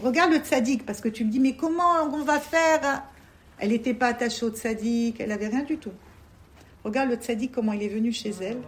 [0.02, 3.02] regarde le tzaddik, parce que tu me dis, mais comment on va faire
[3.60, 5.92] Elle n'était pas attachée au tzaddik, elle avait rien du tout.
[6.82, 8.62] Regarde le tzaddik, comment il est venu chez elle,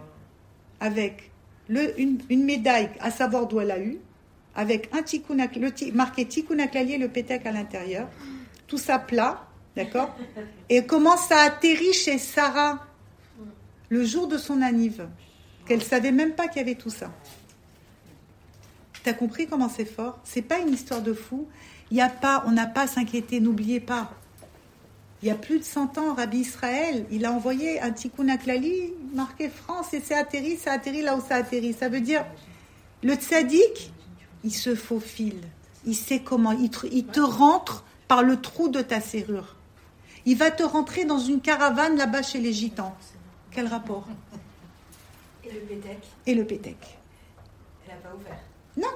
[0.79, 1.31] avec
[1.67, 3.97] une, médaille, à savoir d'où elle a eu,
[4.55, 8.07] avec un tikkun le marqué tikkun et le pétek à l'intérieur,
[8.67, 10.15] tout ça plat, d'accord?
[10.69, 12.85] Et comment ça atterrit chez Sarah?
[13.89, 15.07] Le jour de son anniv,
[15.67, 17.11] qu'elle savait même pas qu'il y avait tout ça.
[19.03, 20.19] T'as compris comment c'est fort?
[20.23, 21.47] C'est pas une histoire de fou.
[21.91, 23.39] Il y a pas, on n'a pas à s'inquiéter.
[23.39, 24.11] N'oubliez pas.
[25.23, 28.93] Il y a plus de 100 ans, Rabbi Israël, il a envoyé un tikkun aklali
[29.13, 31.71] marqué France et c'est atterri, ça atterrit là où ça atterrit.
[31.71, 32.25] Ça veut dire
[33.03, 33.93] le tzaddik,
[34.43, 35.39] il se faufile.
[35.85, 36.51] Il sait comment.
[36.51, 39.55] Il te, il te rentre par le trou de ta serrure.
[40.25, 42.93] Il va te rentrer dans une caravane là-bas chez les gitans.
[43.51, 44.05] Quel rapport?
[45.45, 46.75] Et le pétec, Et le pétec.
[47.87, 48.39] elle n'a pas ouvert?
[48.75, 48.93] Non.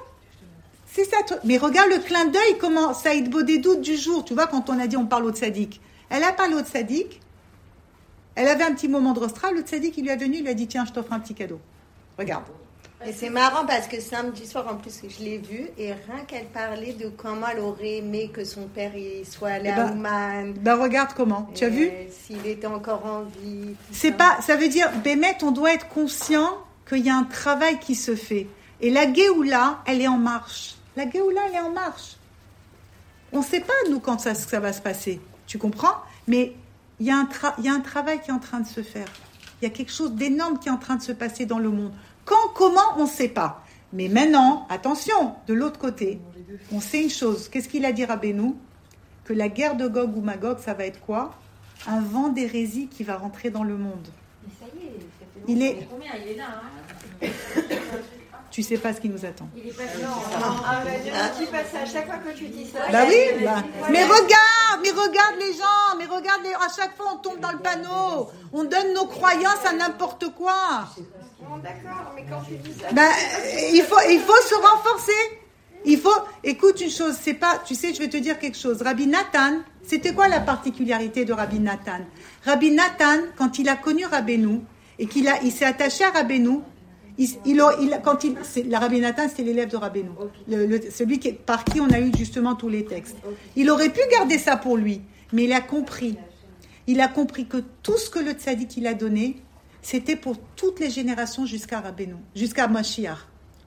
[0.88, 1.20] C'est ça.
[1.46, 4.26] Mais regarde le clin d'œil, comment Saïd des doutes du jour.
[4.26, 5.80] Tu vois, quand on a dit on parle au tzaddik.
[6.10, 7.22] Elle a parlé au tzaddik.
[8.36, 9.52] Elle avait un petit moment de rostra.
[9.52, 11.34] Le tzaddik, il lui est venu, il lui a dit tiens, je t'offre un petit
[11.34, 11.60] cadeau.
[12.18, 12.46] Regarde.
[13.06, 16.48] Et c'est marrant parce que samedi soir, en plus, je l'ai vue et rien qu'elle
[16.48, 19.92] parlait de comment elle aurait aimé que son père il soit allé Eh à ben,
[19.92, 20.54] Ouman.
[20.54, 21.48] Ben regarde comment.
[21.54, 21.92] Tu as vu?
[22.10, 23.76] S'il était encore en vie.
[23.92, 24.40] C'est pas.
[24.42, 26.58] Ça veut dire, Bémet, on doit être conscient
[26.90, 28.48] qu'il y a un travail qui se fait.
[28.82, 30.76] Et la Géoula, elle est en marche.
[30.96, 32.16] La Géoula, elle est en marche.
[33.32, 35.20] On ne sait pas, nous, quand ça, ça va se passer.
[35.48, 35.96] Tu comprends
[36.28, 36.54] Mais
[37.00, 38.82] il y, a un il y a un travail qui est en train de se
[38.84, 39.08] faire.
[39.62, 41.70] Il y a quelque chose d'énorme qui est en train de se passer dans le
[41.70, 41.94] monde.
[42.26, 43.64] Quand, comment, on ne sait pas.
[43.94, 46.20] Mais maintenant, attention, de l'autre côté,
[46.72, 47.48] on sait une chose.
[47.50, 48.54] Qu'est-ce qu'il a dit Rabbeinu?
[49.24, 51.34] Que la guerre de Gog ou Magog, ça va être quoi?
[51.88, 54.08] Un vent d'hérésie qui va rentrer dans le monde.
[54.44, 56.12] Mais ça y est, ça fait Il est- combien?
[56.26, 56.46] Il est là
[57.24, 57.28] hein
[58.58, 59.48] Tu sais pas ce qui nous attend.
[59.56, 59.74] Il est
[61.14, 61.32] Ah,
[61.86, 62.80] chaque fois que tu dis ça.
[62.92, 67.06] Bah oui, bah, mais regarde, mais regarde les gens, mais regarde les, à chaque fois
[67.14, 70.56] on tombe dans le panneau, on donne nos croyances à n'importe quoi.
[71.40, 72.88] Bon, d'accord, mais quand tu dis ça.
[72.94, 73.04] Bah,
[73.74, 75.40] il faut, il faut se renforcer.
[75.86, 76.10] Il faut,
[76.44, 78.82] écoute une chose, c'est pas, tu sais, je vais te dire quelque chose.
[78.82, 82.00] Rabbi Nathan, c'était quoi la particularité de Rabbi Nathan?
[82.44, 84.62] Rabbi Nathan, quand il a connu Rabbeinu
[84.98, 86.62] et qu'il a, il s'est attaché à Rabbeinu,
[87.18, 88.36] il, il, quand il,
[89.02, 90.10] Nathan, c'était l'élève de Rabbeinu,
[90.92, 93.18] celui qui, par qui on a eu justement tous les textes.
[93.56, 95.02] Il aurait pu garder ça pour lui,
[95.34, 96.16] mais il a compris.
[96.86, 99.38] Il a compris que tout ce que le tzaddik il a donné,
[99.82, 103.20] c'était pour toutes les générations jusqu'à Rabbeinu, jusqu'à Mashiach.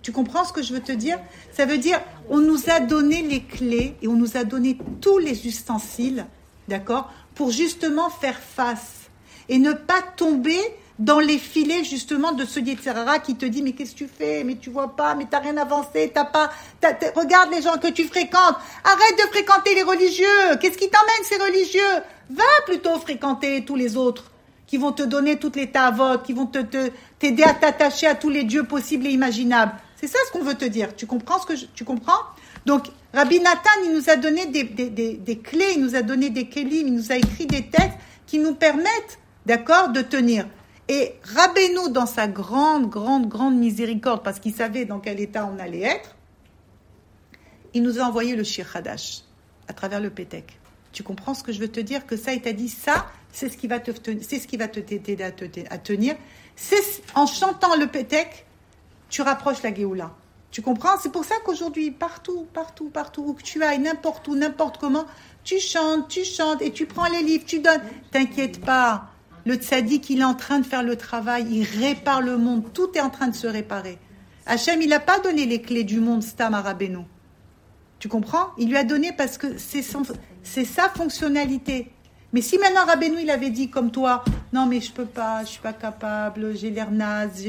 [0.02, 1.18] Tu comprends ce que je veux te dire?
[1.52, 5.18] Ça veut dire, on nous a donné les clés et on nous a donné tous
[5.18, 6.26] les ustensiles,
[6.68, 9.10] d'accord, pour justement faire face
[9.48, 10.58] et ne pas tomber
[11.00, 14.44] dans les filets justement de ce Yetzirara qui te dit mais qu'est-ce que tu fais?
[14.44, 16.50] Mais tu vois pas mais t'as rien avancé t'as pas
[17.16, 21.36] regarde les gens que tu fréquentes arrête de fréquenter les religieux qu'est-ce qui t'emmène ces
[21.36, 22.02] religieux?
[22.30, 24.30] Va plutôt fréquenter tous les autres
[24.70, 26.60] qui vont te donner toutes les tavotes, qui vont te,
[27.18, 29.72] t'aider à t'attacher à tous les dieux possibles et imaginables.
[29.96, 30.94] C'est ça ce qu'on veut te dire.
[30.94, 32.20] Tu comprends ce que tu comprends?
[32.66, 36.46] Donc, Rabbi Nathan, il nous a donné des, des, clés, il nous a donné des
[36.48, 37.98] kélim, il nous a écrit des textes
[38.28, 40.46] qui nous permettent, d'accord, de tenir.
[40.90, 45.56] Et Rabbeinu, dans sa grande, grande, grande miséricorde, parce qu'il savait dans quel état on
[45.60, 46.16] allait être,
[47.74, 49.22] il nous a envoyé le Shir Hadash
[49.68, 50.58] à travers le Pétek.
[50.90, 52.06] Tu comprends ce que je veux te dire?
[52.06, 54.66] Que ça, il t'a dit ça, c'est ce qui va te, c'est ce qui va
[54.66, 56.16] te à, tenir.
[56.56, 56.82] C'est
[57.14, 58.44] en chantant le Pétek,
[59.10, 60.10] tu rapproches la Géoula.
[60.50, 60.98] Tu comprends?
[61.00, 65.06] C'est pour ça qu'aujourd'hui, partout, partout, partout où tu ailles, n'importe où, n'importe comment,
[65.44, 67.82] tu chantes, tu chantes et tu prends les livres, tu donnes.
[68.10, 69.09] T'inquiète pas.
[69.46, 72.90] Le tzaddik, il est en train de faire le travail, il répare le monde, tout
[72.94, 73.98] est en train de se réparer.
[74.46, 77.04] Hachem, il n'a pas donné les clés du monde, Stam Arabeno.
[77.98, 78.48] Tu comprends?
[78.58, 79.82] Il lui a donné parce que c'est
[80.64, 81.92] sa fonctionnalité.
[82.32, 85.50] Mais si maintenant Rabbeinu, il avait dit comme toi, non mais je peux pas, je
[85.50, 87.44] suis pas capable, j'ai l'air naze,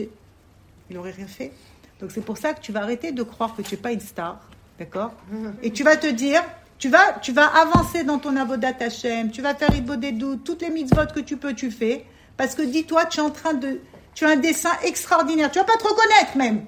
[0.90, 1.52] il aurait rien fait.
[2.00, 4.00] Donc c'est pour ça que tu vas arrêter de croire que tu n'es pas une
[4.00, 4.40] star,
[4.80, 5.14] d'accord?
[5.62, 6.42] Et tu vas te dire,
[6.82, 9.70] tu vas, tu vas avancer dans ton avodat Hashem, tu vas faire
[10.14, 12.08] doutes, toutes les mitzvot que tu peux, tu fais,
[12.38, 13.82] parce que dis-toi, tu es en train de,
[14.16, 16.66] tu as un dessin extraordinaire, tu vas pas te reconnaître même.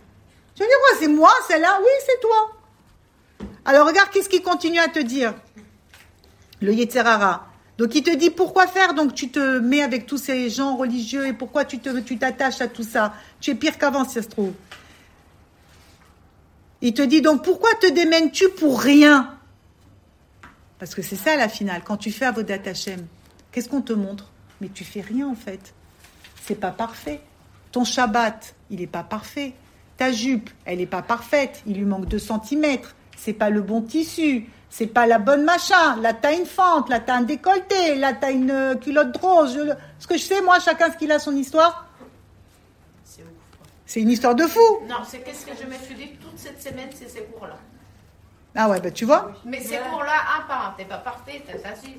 [0.54, 3.50] Tu vas dire, ouais, c'est moi, celle-là, oui, c'est toi.
[3.66, 5.34] Alors regarde qu'est-ce qu'il continue à te dire.
[6.62, 7.48] Le Yetzerara.
[7.80, 8.94] Donc il te dit pourquoi faire?
[8.94, 12.62] Donc tu te mets avec tous ces gens religieux et pourquoi tu te tu t'attaches
[12.62, 13.14] à tout ça?
[13.42, 14.54] Tu es pire qu'avant si ça se trouve.
[16.82, 19.33] Il te dit donc pourquoi te démènes-tu pour rien?
[20.84, 21.82] Parce que c'est ça la finale.
[21.82, 23.08] Quand tu fais Avodat Hashem,
[23.54, 24.30] qu'est-ce qu'on te montre?
[24.60, 25.74] Mais tu fais rien en fait.
[26.46, 27.22] C'est pas parfait.
[27.72, 29.54] Ton Shabbat, il n'est pas parfait.
[29.96, 31.64] Ta jupe, elle n'est pas parfaite.
[31.66, 35.96] Il lui manque 2 centimètres c'est pas le bon tissu, c'est pas la bonne machin.
[36.02, 39.74] Là, t'as une fente, là, t'as un décolleté, là, t'as une euh, culotte rose.
[40.00, 41.88] Ce que je sais, moi, chacun ce qu'il a son histoire.
[43.06, 43.30] C'est ouf.
[43.86, 44.60] C'est une histoire de fou.
[44.90, 47.58] Non, c'est qu'est-ce que je me suis dit toute cette semaine, c'est ces cours-là.
[48.56, 49.32] Ah ouais, bah tu vois.
[49.46, 51.98] Mais ces cours-là, un par un, t'es pas parfait, t'es assis,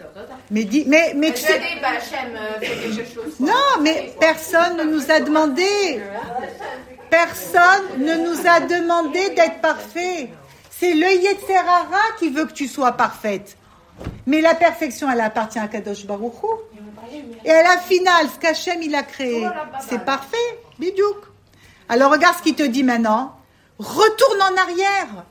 [0.52, 1.60] Mais dis, mais, mais tu sais.
[1.82, 3.40] Bah, euh, quelque chose.
[3.40, 6.00] Non, mais personne ne nous a demandé.
[7.10, 10.30] Personne ne nous a demandé d'être parfait.
[10.70, 13.56] C'est le Yetzerara qui veut que tu sois parfaite.
[14.26, 16.34] Mais la perfection, elle appartient à Kadosh Baruch
[17.44, 19.46] Et à la finale, ce qu'Hachem, il a créé,
[19.88, 20.36] c'est parfait.
[20.78, 21.16] Bidiouk.
[21.88, 23.36] Alors regarde ce qu'il te dit maintenant.
[23.78, 25.24] Retourne en arrière.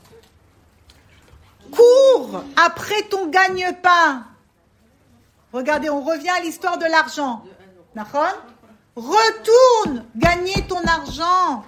[1.75, 4.25] Cours après ton gagne-pain.
[5.51, 7.43] Regardez, on revient à l'histoire de l'argent.
[8.95, 11.65] Retourne gagner ton argent.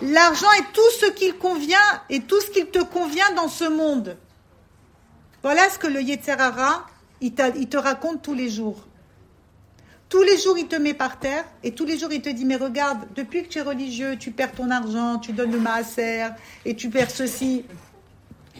[0.00, 1.78] L'argent est tout ce qu'il convient
[2.08, 4.16] et tout ce qu'il te convient dans ce monde.
[5.42, 6.86] Voilà ce que le Yetzerara,
[7.20, 8.86] il, il te raconte tous les jours.
[10.08, 12.44] Tous les jours, il te met par terre et tous les jours, il te dit,
[12.44, 16.28] mais regarde, depuis que tu es religieux, tu perds ton argent, tu donnes le maaser
[16.64, 17.64] et tu perds ceci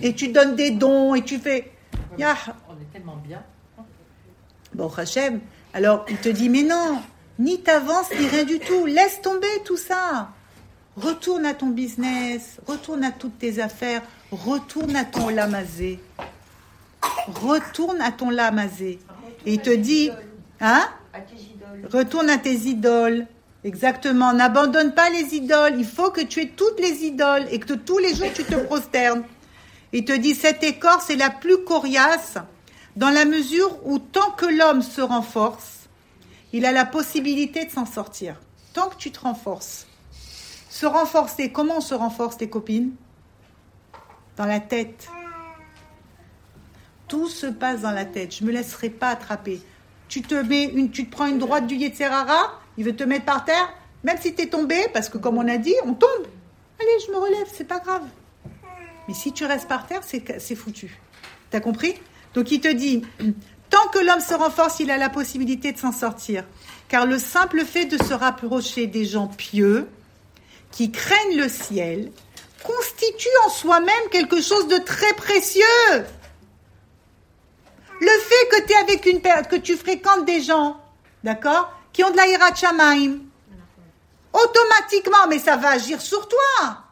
[0.03, 1.73] et tu donnes des dons et tu fais...
[2.19, 3.43] On est tellement bien.
[4.75, 5.41] Bon, Hachem,
[5.73, 7.01] alors il te dit, mais non,
[7.39, 10.31] ni t'avances, ni rien du tout, laisse tomber tout ça.
[10.97, 16.01] Retourne à ton business, retourne à toutes tes affaires, retourne à ton lamazé.
[17.29, 18.99] Retourne à ton lamazé.
[19.45, 20.11] Et il te dit,
[20.61, 20.89] hein?
[21.93, 23.27] Retourne à tes idoles.
[23.65, 24.33] Exactement.
[24.33, 25.75] N'abandonne pas les idoles.
[25.77, 28.55] Il faut que tu aies toutes les idoles et que tous les jours tu te
[28.55, 29.23] prosternes.
[29.93, 32.39] Il te dit, cette écorce est la plus coriace
[32.97, 35.89] dans la mesure où tant que l'homme se renforce,
[36.53, 38.41] il a la possibilité de s'en sortir.
[38.73, 39.87] Tant que tu te renforces.
[40.71, 42.93] Se renforcer, comment on se renforce, tes copines?
[44.37, 45.09] Dans la tête.
[47.09, 48.35] Tout se passe dans la tête.
[48.35, 49.61] Je ne me laisserai pas attraper.
[50.09, 53.25] Tu te, mets une, tu te prends une droite du Yetzerara, il veut te mettre
[53.25, 53.73] par terre,
[54.05, 56.27] même si tu es tombé, parce que comme on a dit, on tombe.
[56.81, 58.05] Allez, je me relève, c'est pas grave.
[59.09, 60.99] Mais si tu restes par terre, c'est foutu.
[61.51, 61.95] T'as compris?
[62.35, 63.03] Donc il te dit,
[63.71, 66.45] tant que l'homme se renforce, il a la possibilité de s'en sortir.
[66.89, 69.89] Car le simple fait de se rapprocher des gens pieux,
[70.71, 72.11] qui craignent le ciel
[72.63, 75.63] constitue en soi-même quelque chose de très précieux.
[78.01, 80.79] Le fait que tu es avec une que tu fréquentes des gens,
[81.25, 83.21] d'accord, qui ont de la shamaim,
[84.33, 86.86] automatiquement, mais ça va agir sur toi.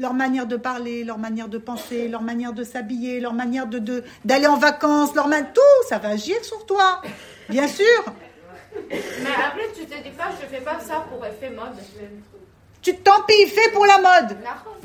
[0.00, 4.02] Leur manière de parler, leur manière de penser, leur manière de s'habiller, leur manière de
[4.24, 7.02] d'aller en vacances, leur tout, ça va agir sur toi,
[7.50, 8.02] bien sûr.
[8.88, 11.76] Mais après, tu te dis pas, je fais pas ça pour effet mode.
[12.80, 14.38] Tu tant pis, fais pour la mode.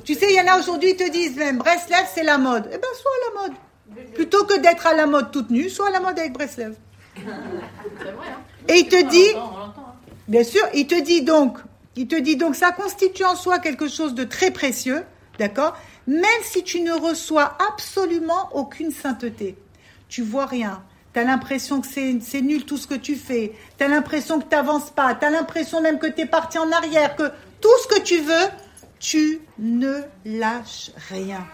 [0.04, 2.66] Tu sais, il y en a aujourd'hui, ils te disent même, Breslev, c'est la mode.
[2.74, 4.14] Eh bien, sois à la mode.
[4.16, 6.76] Plutôt que d'être à la mode toute nue, sois à la mode avec Breslev.
[7.18, 7.22] Hein.
[8.68, 9.74] Et il te dit, hein.
[10.28, 11.60] bien sûr, il te dit donc,
[11.96, 15.04] il te dit donc, ça constitue en soi quelque chose de très précieux,
[15.40, 15.78] d'accord?
[16.08, 19.58] Même si tu ne reçois absolument aucune sainteté,
[20.10, 20.84] tu vois rien,
[21.14, 24.44] tu as l'impression que c'est nul tout ce que tu fais, tu as l'impression que
[24.44, 27.32] tu n'avances pas, tu as l'impression même que tu es parti en arrière, que
[27.62, 28.50] tout ce que tu veux,
[29.00, 31.46] tu ne lâches rien.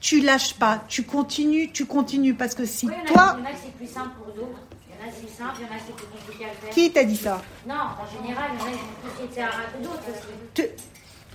[0.00, 3.36] Tu lâches pas, tu continues, tu continues parce que si toi.
[3.38, 4.65] Il y en a c'est plus simple pour d'autres.
[5.06, 6.70] Il y en a c'est simple, il y en a c'est plus compliqué à faire.
[6.70, 9.62] Qui t'a dit ça Non, en général, il y en a qui sont plus Yetzerara
[9.72, 10.70] que d'autres aussi.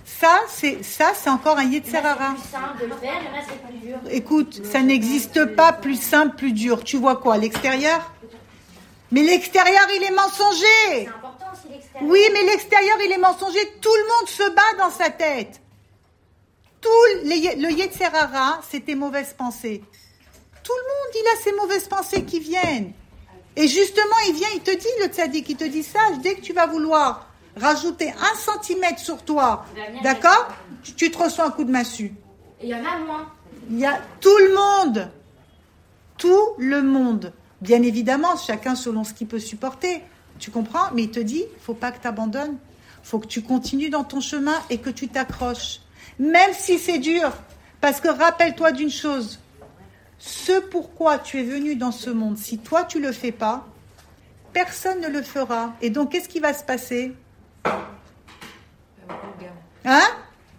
[0.04, 2.34] Ça, c'est ça, c'est encore un Yetzerara.
[2.36, 3.98] C'est plus simple de le faire, il y en a c'est plus dur.
[4.10, 6.84] Écoute, ça n'existe pas plus simple, plus dur.
[6.84, 8.12] Tu vois quoi, l'extérieur?
[9.10, 10.66] Mais l'extérieur, il est mensonger.
[10.90, 12.10] C'est important aussi l'extérieur.
[12.10, 13.60] Oui, mais l'extérieur, il est mensonger.
[13.80, 15.60] Tout le monde se bat dans sa tête.
[16.80, 16.88] Tout
[17.24, 19.82] les, le Yetzerara, c'est tes mauvaises pensées.
[20.64, 22.92] Tout le monde, il a ses mauvaises pensées qui viennent.
[23.56, 26.40] Et justement, il vient, il te dit, le tzaddik, il te dit ça, dès que
[26.40, 29.66] tu vas vouloir rajouter un centimètre sur toi,
[30.02, 30.48] d'accord
[30.82, 32.12] tu, te reçois un coup de massue.
[32.62, 33.28] Il y en a moins.
[33.70, 35.10] Il y a tout le monde.
[36.18, 37.32] Tout le monde.
[37.60, 40.02] Bien évidemment, chacun selon ce qu'il peut supporter.
[40.38, 40.90] Tu comprends?
[40.94, 42.56] Mais il te dit, faut pas que tu abandonnes.
[43.02, 45.80] faut que tu continues dans ton chemin et que tu t'accroches.
[46.18, 47.32] Même si c'est dur.
[47.80, 49.40] Parce que rappelle-toi d'une chose.
[50.24, 53.66] Ce pourquoi tu es venu dans ce monde, si toi tu ne le fais pas,
[54.52, 55.72] personne ne le fera.
[55.80, 57.12] Et donc, qu'est-ce qui va se passer
[59.84, 60.06] Hein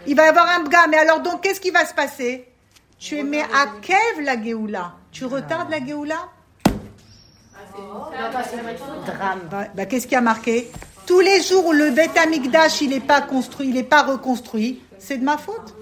[0.05, 0.87] Il va y avoir un bga.
[0.89, 2.45] Mais alors, donc, qu'est-ce qui va se passer
[2.99, 4.95] Tu es mais à Kev la Géoula.
[5.13, 6.27] Tu retardes la Géoula
[9.05, 9.39] Drame.
[9.49, 10.69] Bah, bah, qu'est-ce qui a marqué
[11.05, 14.81] Tous les jours où le Beth Amikdash il n'est pas construit, il n'est pas reconstruit,
[14.99, 15.73] c'est de ma faute.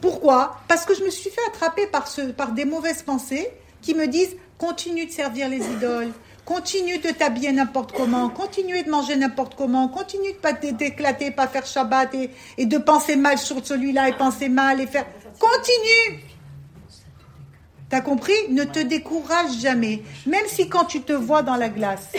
[0.00, 0.56] Pourquoi?
[0.68, 3.48] Parce que je me suis fait attraper par, des mauvaises pensées
[3.82, 6.12] qui me disent continue de servir les idoles,
[6.44, 11.48] continue de t'habiller n'importe comment, continue de manger n'importe comment, continue de pas t'éclater, pas
[11.48, 15.06] faire Shabbat et, et de penser mal sur celui-là et penser mal et faire.
[15.38, 16.24] Continue
[17.90, 18.32] T'as compris?
[18.50, 20.04] Ne te décourage jamais.
[20.24, 22.12] Même si quand tu te vois dans la glace,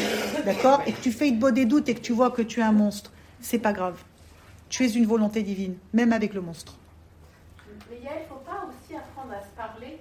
[0.46, 2.60] d'accord, et que tu fais une beau des doutes et que tu vois que tu
[2.60, 3.96] es un monstre, c'est pas grave.
[4.68, 6.76] Tu es une volonté divine, même avec le monstre.
[8.02, 10.00] Il ne faut pas aussi apprendre à se parler.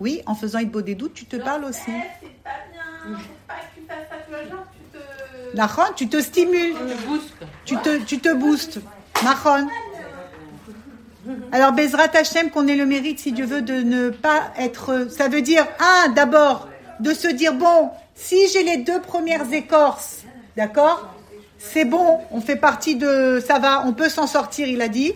[0.00, 1.82] Oui, en faisant une beau des doutes, tu te parles aussi.
[1.88, 5.56] Eh, c'est pas bien, faut pas que tu fasses ça, tu vois, genre, tu te...
[5.56, 6.74] Nahon, tu te stimules.
[7.64, 8.80] Tu te, tu te boostes.
[9.22, 9.68] Nahon.
[11.52, 15.06] Alors, Bezrat Hashem, qu'on ait le mérite, si Dieu veut, de ne pas être.
[15.08, 20.22] Ça veut dire, un, d'abord, de se dire, bon, si j'ai les deux premières écorces,
[20.56, 21.14] d'accord
[21.64, 25.14] c'est bon, on fait partie de, ça va, on peut s'en sortir, il a dit,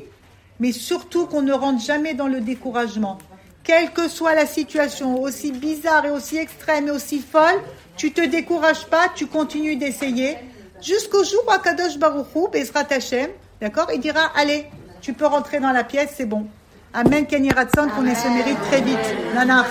[0.61, 3.19] mais surtout qu'on ne rentre jamais dans le découragement.
[3.65, 7.61] Quelle que soit la situation, aussi bizarre et aussi extrême et aussi folle,
[7.97, 10.37] tu te décourages pas, tu continues d'essayer,
[10.81, 13.29] jusqu'au jour où Akadosh Baruchou, Bezrat Hashem,
[13.61, 14.67] d'accord, il dira, allez,
[15.01, 16.47] tu peux rentrer dans la pièce, c'est bon.
[16.95, 18.99] Amen, Kenny Ratson, qu'on ait ce mérite très vite.
[19.35, 19.67] Nanach.